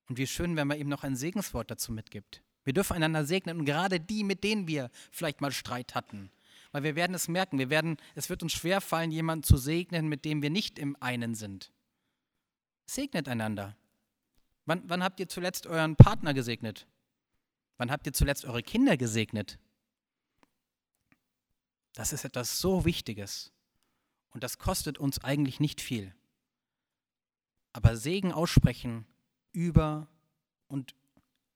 Und 0.08 0.18
wie 0.18 0.28
schön, 0.28 0.56
wenn 0.56 0.68
man 0.68 0.80
ihm 0.80 0.90
noch 0.90 1.04
ein 1.04 1.16
Segenswort 1.16 1.72
dazu 1.72 1.92
mitgibt. 1.92 2.44
Wir 2.64 2.74
dürfen 2.74 2.94
einander 2.94 3.26
segnen 3.26 3.60
und 3.60 3.66
gerade 3.66 4.00
die, 4.00 4.24
mit 4.24 4.44
denen 4.44 4.68
wir 4.68 4.92
vielleicht 5.12 5.42
mal 5.42 5.52
Streit 5.52 5.96
hatten. 5.96 6.32
Weil 6.72 6.84
wir 6.84 6.96
werden 6.96 7.14
es 7.14 7.28
merken, 7.28 7.58
wir 7.58 7.70
werden, 7.70 7.98
es 8.16 8.30
wird 8.30 8.44
uns 8.44 8.54
schwer 8.54 8.82
fallen, 8.82 9.12
jemanden 9.12 9.44
zu 9.44 9.58
segnen, 9.58 10.08
mit 10.08 10.26
dem 10.26 10.42
wir 10.42 10.50
nicht 10.50 10.78
im 10.78 10.98
einen 11.00 11.34
sind. 11.36 11.72
Segnet 12.86 13.28
einander. 13.28 13.76
Wann, 14.66 14.88
wann 14.90 15.04
habt 15.04 15.20
ihr 15.20 15.28
zuletzt 15.28 15.68
euren 15.68 15.96
Partner 15.96 16.34
gesegnet? 16.34 16.88
Wann 17.78 17.92
habt 17.92 18.06
ihr 18.08 18.14
zuletzt 18.14 18.46
eure 18.46 18.64
Kinder 18.64 18.98
gesegnet? 18.98 19.60
Das 21.94 22.14
ist 22.14 22.26
etwas 22.26 22.60
so 22.60 22.86
Wichtiges. 22.86 23.52
Und 24.32 24.44
das 24.44 24.58
kostet 24.58 24.98
uns 24.98 25.24
eigentlich 25.24 25.60
nicht 25.60 25.82
viel. 25.82 26.14
Aber 27.74 27.96
Segen 27.96 28.32
aussprechen 28.32 29.06
über 29.52 30.08
und 30.68 30.96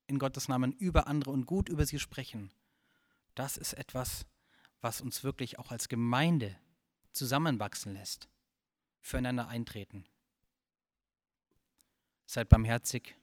in 0.08 0.20
Gottes 0.20 0.48
Namen 0.48 0.72
über 0.74 1.08
andere 1.08 1.32
und 1.32 1.46
gut 1.46 1.70
über 1.70 1.86
sie 1.86 2.00
sprechen, 2.00 2.52
das 3.36 3.58
ist 3.58 3.74
etwas, 3.74 4.26
was 4.82 5.02
uns 5.02 5.24
wirklich 5.24 5.60
auch 5.60 5.72
als 5.72 5.90
Gemeinde 5.90 6.56
zusammenwachsen 7.12 7.94
lässt, 7.94 8.30
füreinander 9.02 9.48
eintreten. 9.48 10.06
Seid 12.30 12.48
barmherzig 12.48 13.16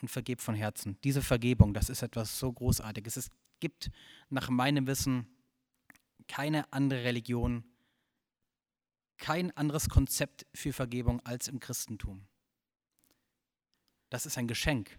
und 0.00 0.08
vergebt 0.08 0.40
von 0.40 0.54
Herzen. 0.54 0.98
Diese 1.04 1.20
Vergebung, 1.20 1.74
das 1.74 1.90
ist 1.90 2.00
etwas 2.00 2.38
so 2.38 2.50
Großartiges. 2.50 3.18
Es 3.18 3.30
gibt 3.60 3.90
nach 4.30 4.48
meinem 4.48 4.86
Wissen 4.86 5.26
keine 6.26 6.72
andere 6.72 7.04
Religion, 7.04 7.64
kein 9.18 9.54
anderes 9.58 9.90
Konzept 9.90 10.46
für 10.54 10.72
Vergebung 10.72 11.20
als 11.26 11.48
im 11.48 11.60
Christentum. 11.60 12.26
Das 14.08 14.24
ist 14.24 14.38
ein 14.38 14.48
Geschenk. 14.48 14.98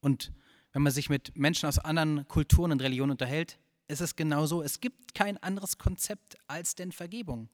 Und 0.00 0.32
wenn 0.72 0.82
man 0.82 0.92
sich 0.92 1.08
mit 1.08 1.38
Menschen 1.38 1.68
aus 1.68 1.78
anderen 1.78 2.26
Kulturen 2.26 2.72
und 2.72 2.82
Religionen 2.82 3.12
unterhält, 3.12 3.60
ist 3.86 4.00
es 4.00 4.16
genauso. 4.16 4.64
Es 4.64 4.80
gibt 4.80 5.14
kein 5.14 5.40
anderes 5.44 5.78
Konzept 5.78 6.36
als 6.48 6.74
denn 6.74 6.90
Vergebung. 6.90 7.48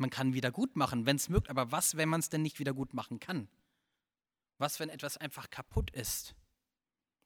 Man 0.00 0.08
kann 0.08 0.32
wieder 0.32 0.50
gut 0.50 0.76
machen, 0.76 1.04
wenn 1.04 1.16
es 1.16 1.28
möglich, 1.28 1.50
aber 1.50 1.72
was, 1.72 1.94
wenn 1.94 2.08
man 2.08 2.20
es 2.20 2.30
denn 2.30 2.40
nicht 2.40 2.58
wieder 2.58 2.72
gut 2.72 2.94
machen 2.94 3.20
kann? 3.20 3.48
Was, 4.56 4.80
wenn 4.80 4.88
etwas 4.88 5.18
einfach 5.18 5.50
kaputt 5.50 5.90
ist? 5.90 6.34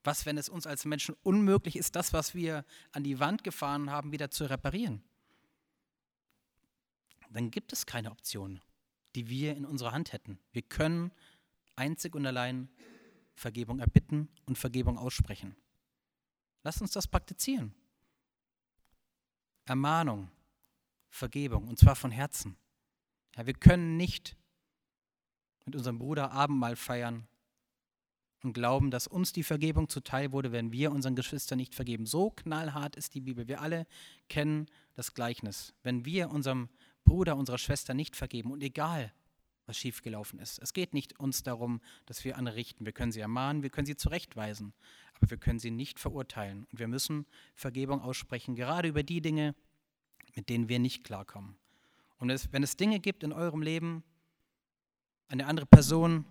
Was, 0.02 0.26
wenn 0.26 0.36
es 0.36 0.48
uns 0.48 0.66
als 0.66 0.84
Menschen 0.84 1.14
unmöglich 1.22 1.76
ist, 1.76 1.94
das, 1.94 2.12
was 2.12 2.34
wir 2.34 2.64
an 2.90 3.04
die 3.04 3.20
Wand 3.20 3.44
gefahren 3.44 3.90
haben, 3.90 4.10
wieder 4.10 4.32
zu 4.32 4.50
reparieren? 4.50 5.04
Dann 7.30 7.52
gibt 7.52 7.72
es 7.72 7.86
keine 7.86 8.10
Option, 8.10 8.60
die 9.14 9.28
wir 9.28 9.54
in 9.56 9.66
unserer 9.66 9.92
Hand 9.92 10.12
hätten. 10.12 10.40
Wir 10.50 10.62
können 10.62 11.12
einzig 11.76 12.16
und 12.16 12.26
allein 12.26 12.68
Vergebung 13.36 13.78
erbitten 13.78 14.28
und 14.46 14.58
Vergebung 14.58 14.98
aussprechen. 14.98 15.54
Lasst 16.64 16.80
uns 16.80 16.90
das 16.90 17.06
praktizieren. 17.06 17.72
Ermahnung, 19.64 20.28
Vergebung, 21.08 21.68
und 21.68 21.78
zwar 21.78 21.94
von 21.94 22.10
Herzen. 22.10 22.56
Ja, 23.36 23.46
wir 23.46 23.54
können 23.54 23.96
nicht 23.96 24.36
mit 25.64 25.74
unserem 25.76 25.98
Bruder 25.98 26.32
Abendmahl 26.32 26.76
feiern 26.76 27.26
und 28.42 28.52
glauben, 28.52 28.90
dass 28.90 29.06
uns 29.06 29.32
die 29.32 29.42
Vergebung 29.42 29.88
zuteil 29.88 30.32
wurde, 30.32 30.52
wenn 30.52 30.70
wir 30.70 30.92
unseren 30.92 31.16
Geschwistern 31.16 31.56
nicht 31.56 31.74
vergeben. 31.74 32.06
So 32.06 32.30
knallhart 32.30 32.96
ist 32.96 33.14
die 33.14 33.20
Bibel. 33.20 33.48
Wir 33.48 33.60
alle 33.60 33.86
kennen 34.28 34.66
das 34.94 35.14
Gleichnis. 35.14 35.74
Wenn 35.82 36.04
wir 36.04 36.30
unserem 36.30 36.68
Bruder, 37.04 37.36
unserer 37.36 37.58
Schwester 37.58 37.94
nicht 37.94 38.16
vergeben 38.16 38.52
und 38.52 38.62
egal, 38.62 39.12
was 39.66 39.78
schiefgelaufen 39.78 40.38
ist. 40.38 40.58
Es 40.58 40.74
geht 40.74 40.92
nicht 40.92 41.18
uns 41.18 41.42
darum, 41.42 41.80
dass 42.04 42.24
wir 42.24 42.36
andere 42.36 42.56
richten. 42.56 42.84
Wir 42.84 42.92
können 42.92 43.12
sie 43.12 43.20
ermahnen, 43.20 43.62
wir 43.62 43.70
können 43.70 43.86
sie 43.86 43.96
zurechtweisen, 43.96 44.74
aber 45.14 45.30
wir 45.30 45.38
können 45.38 45.58
sie 45.58 45.70
nicht 45.70 45.98
verurteilen. 45.98 46.66
Und 46.70 46.78
wir 46.78 46.88
müssen 46.88 47.26
Vergebung 47.54 48.02
aussprechen, 48.02 48.54
gerade 48.54 48.88
über 48.88 49.02
die 49.02 49.22
Dinge, 49.22 49.54
mit 50.34 50.50
denen 50.50 50.68
wir 50.68 50.78
nicht 50.78 51.04
klarkommen. 51.04 51.56
Und 52.18 52.28
wenn 52.52 52.62
es 52.62 52.76
Dinge 52.76 53.00
gibt 53.00 53.22
in 53.22 53.32
eurem 53.32 53.62
Leben, 53.62 54.04
eine 55.28 55.46
andere 55.46 55.66
Person, 55.66 56.24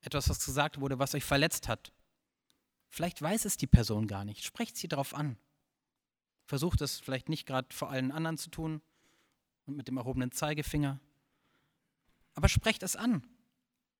etwas, 0.00 0.28
was 0.28 0.44
gesagt 0.44 0.80
wurde, 0.80 0.98
was 0.98 1.14
euch 1.14 1.24
verletzt 1.24 1.68
hat, 1.68 1.92
vielleicht 2.88 3.20
weiß 3.20 3.44
es 3.44 3.56
die 3.56 3.66
Person 3.66 4.06
gar 4.06 4.24
nicht. 4.24 4.44
Sprecht 4.44 4.76
sie 4.76 4.88
darauf 4.88 5.14
an. 5.14 5.36
Versucht 6.46 6.80
es 6.80 7.00
vielleicht 7.00 7.28
nicht 7.28 7.46
gerade 7.46 7.74
vor 7.74 7.90
allen 7.90 8.12
anderen 8.12 8.38
zu 8.38 8.50
tun 8.50 8.82
und 9.66 9.76
mit 9.76 9.88
dem 9.88 9.96
erhobenen 9.96 10.30
Zeigefinger, 10.30 11.00
aber 12.34 12.48
sprecht 12.48 12.82
es 12.82 12.96
an. 12.96 13.26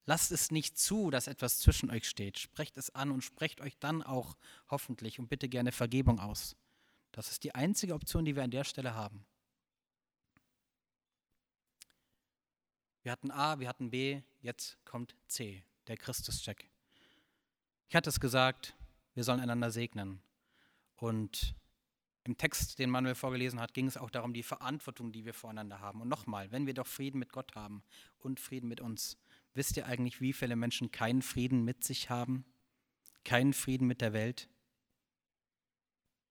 Lasst 0.06 0.32
es 0.32 0.50
nicht 0.50 0.76
zu, 0.76 1.10
dass 1.10 1.28
etwas 1.28 1.60
zwischen 1.60 1.90
euch 1.90 2.06
steht. 2.06 2.38
Sprecht 2.38 2.76
es 2.76 2.94
an 2.94 3.10
und 3.10 3.22
sprecht 3.22 3.62
euch 3.62 3.78
dann 3.78 4.02
auch 4.02 4.37
hoffentlich 4.68 5.18
und 5.18 5.28
bitte 5.28 5.48
gerne 5.48 5.72
Vergebung 5.72 6.20
aus. 6.20 6.56
Das 7.12 7.30
ist 7.30 7.44
die 7.44 7.54
einzige 7.54 7.94
Option, 7.94 8.24
die 8.24 8.37
wir 8.37 8.42
an 8.42 8.50
der 8.50 8.64
Stelle 8.64 8.94
haben. 8.94 9.24
Wir 13.04 13.12
hatten 13.12 13.30
A, 13.30 13.60
wir 13.60 13.68
hatten 13.68 13.90
B, 13.90 14.22
jetzt 14.40 14.82
kommt 14.86 15.14
C, 15.26 15.62
der 15.88 15.98
Christus-Check. 15.98 16.70
Ich 17.86 17.94
hatte 17.94 18.08
es 18.08 18.18
gesagt, 18.18 18.74
wir 19.12 19.24
sollen 19.24 19.40
einander 19.40 19.70
segnen. 19.70 20.22
Und 20.96 21.54
im 22.24 22.38
Text, 22.38 22.78
den 22.78 22.88
Manuel 22.88 23.14
vorgelesen 23.14 23.60
hat, 23.60 23.74
ging 23.74 23.86
es 23.86 23.98
auch 23.98 24.08
darum, 24.08 24.32
die 24.32 24.42
Verantwortung, 24.42 25.12
die 25.12 25.26
wir 25.26 25.34
voreinander 25.34 25.80
haben. 25.80 26.00
Und 26.00 26.08
nochmal, 26.08 26.50
wenn 26.50 26.66
wir 26.66 26.72
doch 26.72 26.86
Frieden 26.86 27.18
mit 27.18 27.30
Gott 27.30 27.54
haben 27.54 27.82
und 28.20 28.40
Frieden 28.40 28.70
mit 28.70 28.80
uns, 28.80 29.18
wisst 29.52 29.76
ihr 29.76 29.84
eigentlich, 29.84 30.22
wie 30.22 30.32
viele 30.32 30.56
Menschen 30.56 30.90
keinen 30.90 31.20
Frieden 31.20 31.62
mit 31.62 31.84
sich 31.84 32.08
haben? 32.08 32.46
Keinen 33.22 33.52
Frieden 33.52 33.86
mit 33.86 34.00
der 34.00 34.14
Welt? 34.14 34.48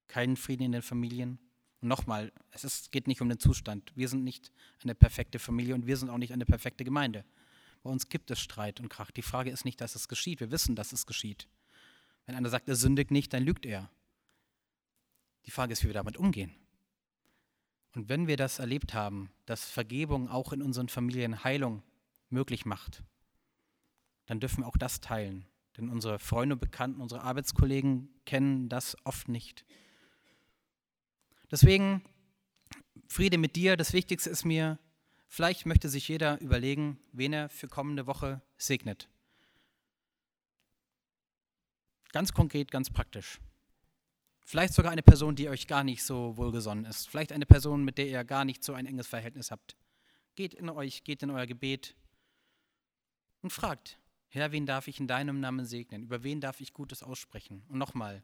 Keinen 0.07 0.37
Frieden 0.37 0.63
in 0.63 0.71
den 0.71 0.81
Familien? 0.81 1.37
Und 1.83 1.89
nochmal, 1.89 2.31
es 2.51 2.63
ist, 2.63 2.93
geht 2.93 3.07
nicht 3.07 3.19
um 3.19 3.27
den 3.27 3.39
Zustand. 3.39 3.91
Wir 3.93 4.07
sind 4.07 4.23
nicht 4.23 4.53
eine 4.83 4.95
perfekte 4.95 5.37
Familie 5.37 5.75
und 5.75 5.85
wir 5.85 5.97
sind 5.97 6.09
auch 6.09 6.17
nicht 6.17 6.31
eine 6.31 6.45
perfekte 6.45 6.85
Gemeinde. 6.85 7.25
Bei 7.83 7.89
uns 7.89 8.07
gibt 8.07 8.31
es 8.31 8.39
Streit 8.39 8.79
und 8.79 8.87
Krach. 8.87 9.11
Die 9.11 9.21
Frage 9.21 9.51
ist 9.51 9.65
nicht, 9.65 9.81
dass 9.81 9.93
es 9.93 10.07
geschieht. 10.07 10.39
Wir 10.39 10.49
wissen, 10.49 10.77
dass 10.77 10.93
es 10.93 11.05
geschieht. 11.05 11.49
Wenn 12.25 12.35
einer 12.35 12.47
sagt, 12.47 12.69
er 12.69 12.77
sündigt 12.77 13.11
nicht, 13.11 13.33
dann 13.33 13.43
lügt 13.43 13.65
er. 13.65 13.89
Die 15.45 15.51
Frage 15.51 15.73
ist, 15.73 15.83
wie 15.83 15.87
wir 15.87 15.93
damit 15.93 16.15
umgehen. 16.15 16.55
Und 17.95 18.07
wenn 18.07 18.27
wir 18.27 18.37
das 18.37 18.59
erlebt 18.59 18.93
haben, 18.93 19.29
dass 19.45 19.65
Vergebung 19.65 20.29
auch 20.29 20.53
in 20.53 20.61
unseren 20.61 20.87
Familien 20.87 21.43
Heilung 21.43 21.83
möglich 22.29 22.65
macht, 22.65 23.03
dann 24.27 24.39
dürfen 24.39 24.63
wir 24.63 24.67
auch 24.67 24.77
das 24.77 25.01
teilen. 25.01 25.45
Denn 25.75 25.89
unsere 25.89 26.17
Freunde, 26.17 26.55
Bekannten, 26.55 27.01
unsere 27.01 27.23
Arbeitskollegen 27.23 28.07
kennen 28.23 28.69
das 28.69 28.95
oft 29.03 29.27
nicht. 29.27 29.65
Deswegen 31.53 32.01
Friede 33.07 33.37
mit 33.37 33.55
dir. 33.55 33.77
Das 33.77 33.93
Wichtigste 33.93 34.27
ist 34.27 34.43
mir, 34.43 34.79
vielleicht 35.27 35.67
möchte 35.67 35.87
sich 35.87 36.07
jeder 36.07 36.41
überlegen, 36.41 36.99
wen 37.11 37.31
er 37.31 37.47
für 37.47 37.67
kommende 37.67 38.07
Woche 38.07 38.41
segnet. 38.57 39.07
Ganz 42.11 42.33
konkret, 42.33 42.71
ganz 42.71 42.89
praktisch. 42.89 43.39
Vielleicht 44.43 44.73
sogar 44.73 44.91
eine 44.91 45.03
Person, 45.03 45.35
die 45.35 45.47
euch 45.47 45.67
gar 45.67 45.83
nicht 45.83 46.03
so 46.03 46.35
wohlgesonnen 46.37 46.85
ist. 46.85 47.07
Vielleicht 47.07 47.31
eine 47.31 47.45
Person, 47.45 47.85
mit 47.85 47.99
der 47.99 48.07
ihr 48.07 48.23
gar 48.23 48.45
nicht 48.45 48.63
so 48.63 48.73
ein 48.73 48.87
enges 48.87 49.05
Verhältnis 49.05 49.51
habt. 49.51 49.77
Geht 50.33 50.55
in 50.55 50.71
euch, 50.71 51.03
geht 51.03 51.21
in 51.21 51.29
euer 51.29 51.45
Gebet 51.45 51.95
und 53.43 53.53
fragt, 53.53 53.99
Herr, 54.29 54.51
wen 54.51 54.65
darf 54.65 54.87
ich 54.87 54.99
in 54.99 55.07
deinem 55.07 55.39
Namen 55.39 55.67
segnen? 55.67 56.01
Über 56.01 56.23
wen 56.23 56.41
darf 56.41 56.61
ich 56.61 56.73
Gutes 56.73 57.03
aussprechen? 57.03 57.63
Und 57.67 57.77
nochmal, 57.77 58.23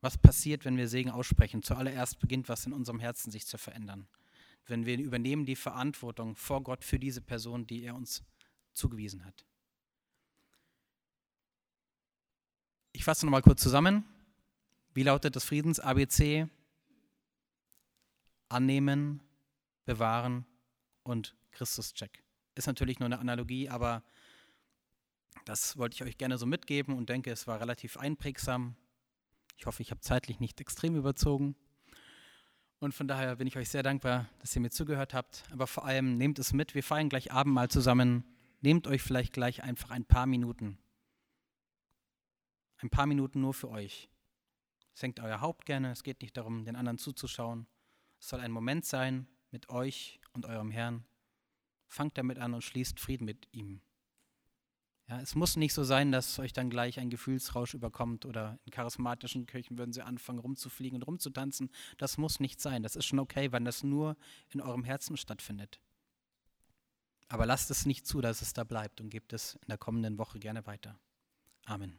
was 0.00 0.16
passiert, 0.16 0.64
wenn 0.64 0.76
wir 0.76 0.88
Segen 0.88 1.10
aussprechen? 1.10 1.62
Zuallererst 1.62 2.18
beginnt 2.20 2.48
was 2.48 2.66
in 2.66 2.72
unserem 2.72 3.00
Herzen 3.00 3.30
sich 3.30 3.46
zu 3.46 3.58
verändern. 3.58 4.08
Wenn 4.66 4.86
wir 4.86 4.98
übernehmen 4.98 5.46
die 5.46 5.56
Verantwortung 5.56 6.36
vor 6.36 6.62
Gott 6.62 6.84
für 6.84 6.98
diese 6.98 7.20
Person, 7.20 7.66
die 7.66 7.82
er 7.82 7.94
uns 7.94 8.22
zugewiesen 8.72 9.24
hat. 9.24 9.44
Ich 12.92 13.04
fasse 13.04 13.26
nochmal 13.26 13.42
kurz 13.42 13.62
zusammen. 13.62 14.04
Wie 14.94 15.02
lautet 15.02 15.36
das 15.36 15.44
Friedens-ABC? 15.44 16.48
Annehmen, 18.48 19.22
bewahren 19.84 20.46
und 21.02 21.36
Christus-Check. 21.52 22.22
Ist 22.54 22.66
natürlich 22.66 22.98
nur 22.98 23.06
eine 23.06 23.18
Analogie, 23.18 23.68
aber 23.68 24.02
das 25.44 25.76
wollte 25.76 25.94
ich 25.94 26.02
euch 26.02 26.18
gerne 26.18 26.38
so 26.38 26.46
mitgeben 26.46 26.96
und 26.96 27.08
denke, 27.08 27.30
es 27.30 27.46
war 27.46 27.60
relativ 27.60 27.96
einprägsam. 27.96 28.76
Ich 29.58 29.66
hoffe, 29.66 29.82
ich 29.82 29.90
habe 29.90 30.00
zeitlich 30.00 30.38
nicht 30.38 30.60
extrem 30.60 30.94
überzogen. 30.94 31.56
Und 32.78 32.94
von 32.94 33.08
daher 33.08 33.36
bin 33.36 33.48
ich 33.48 33.56
euch 33.56 33.68
sehr 33.68 33.82
dankbar, 33.82 34.28
dass 34.38 34.54
ihr 34.54 34.62
mir 34.62 34.70
zugehört 34.70 35.14
habt. 35.14 35.42
Aber 35.50 35.66
vor 35.66 35.84
allem 35.84 36.16
nehmt 36.16 36.38
es 36.38 36.52
mit. 36.52 36.76
Wir 36.76 36.84
feiern 36.84 37.08
gleich 37.08 37.32
Abendmahl 37.32 37.68
zusammen. 37.68 38.24
Nehmt 38.60 38.86
euch 38.86 39.02
vielleicht 39.02 39.32
gleich 39.32 39.64
einfach 39.64 39.90
ein 39.90 40.04
paar 40.04 40.26
Minuten. 40.26 40.78
Ein 42.76 42.88
paar 42.88 43.06
Minuten 43.06 43.40
nur 43.40 43.52
für 43.52 43.68
euch. 43.68 44.08
Senkt 44.94 45.18
euer 45.18 45.40
Haupt 45.40 45.66
gerne. 45.66 45.90
Es 45.90 46.04
geht 46.04 46.22
nicht 46.22 46.36
darum, 46.36 46.64
den 46.64 46.76
anderen 46.76 46.98
zuzuschauen. 46.98 47.66
Es 48.20 48.28
soll 48.28 48.38
ein 48.38 48.52
Moment 48.52 48.84
sein 48.84 49.26
mit 49.50 49.70
euch 49.70 50.20
und 50.34 50.46
eurem 50.46 50.70
Herrn. 50.70 51.04
Fangt 51.88 52.16
damit 52.16 52.38
an 52.38 52.54
und 52.54 52.62
schließt 52.62 53.00
Frieden 53.00 53.24
mit 53.24 53.48
ihm. 53.52 53.80
Ja, 55.08 55.20
es 55.20 55.34
muss 55.34 55.56
nicht 55.56 55.72
so 55.72 55.84
sein, 55.84 56.12
dass 56.12 56.38
euch 56.38 56.52
dann 56.52 56.68
gleich 56.68 56.98
ein 56.98 57.08
Gefühlsrausch 57.08 57.72
überkommt 57.72 58.26
oder 58.26 58.58
in 58.66 58.70
charismatischen 58.70 59.46
Kirchen 59.46 59.78
würden 59.78 59.92
sie 59.92 60.02
anfangen 60.02 60.38
rumzufliegen 60.38 60.96
und 60.96 61.02
rumzutanzen. 61.02 61.70
Das 61.96 62.18
muss 62.18 62.40
nicht 62.40 62.60
sein. 62.60 62.82
Das 62.82 62.94
ist 62.94 63.06
schon 63.06 63.18
okay, 63.18 63.50
wenn 63.50 63.64
das 63.64 63.82
nur 63.82 64.16
in 64.50 64.60
eurem 64.60 64.84
Herzen 64.84 65.16
stattfindet. 65.16 65.80
Aber 67.28 67.46
lasst 67.46 67.70
es 67.70 67.86
nicht 67.86 68.06
zu, 68.06 68.20
dass 68.20 68.42
es 68.42 68.52
da 68.52 68.64
bleibt 68.64 69.00
und 69.00 69.08
gebt 69.08 69.32
es 69.32 69.54
in 69.54 69.68
der 69.68 69.78
kommenden 69.78 70.18
Woche 70.18 70.38
gerne 70.38 70.66
weiter. 70.66 70.98
Amen. 71.64 71.98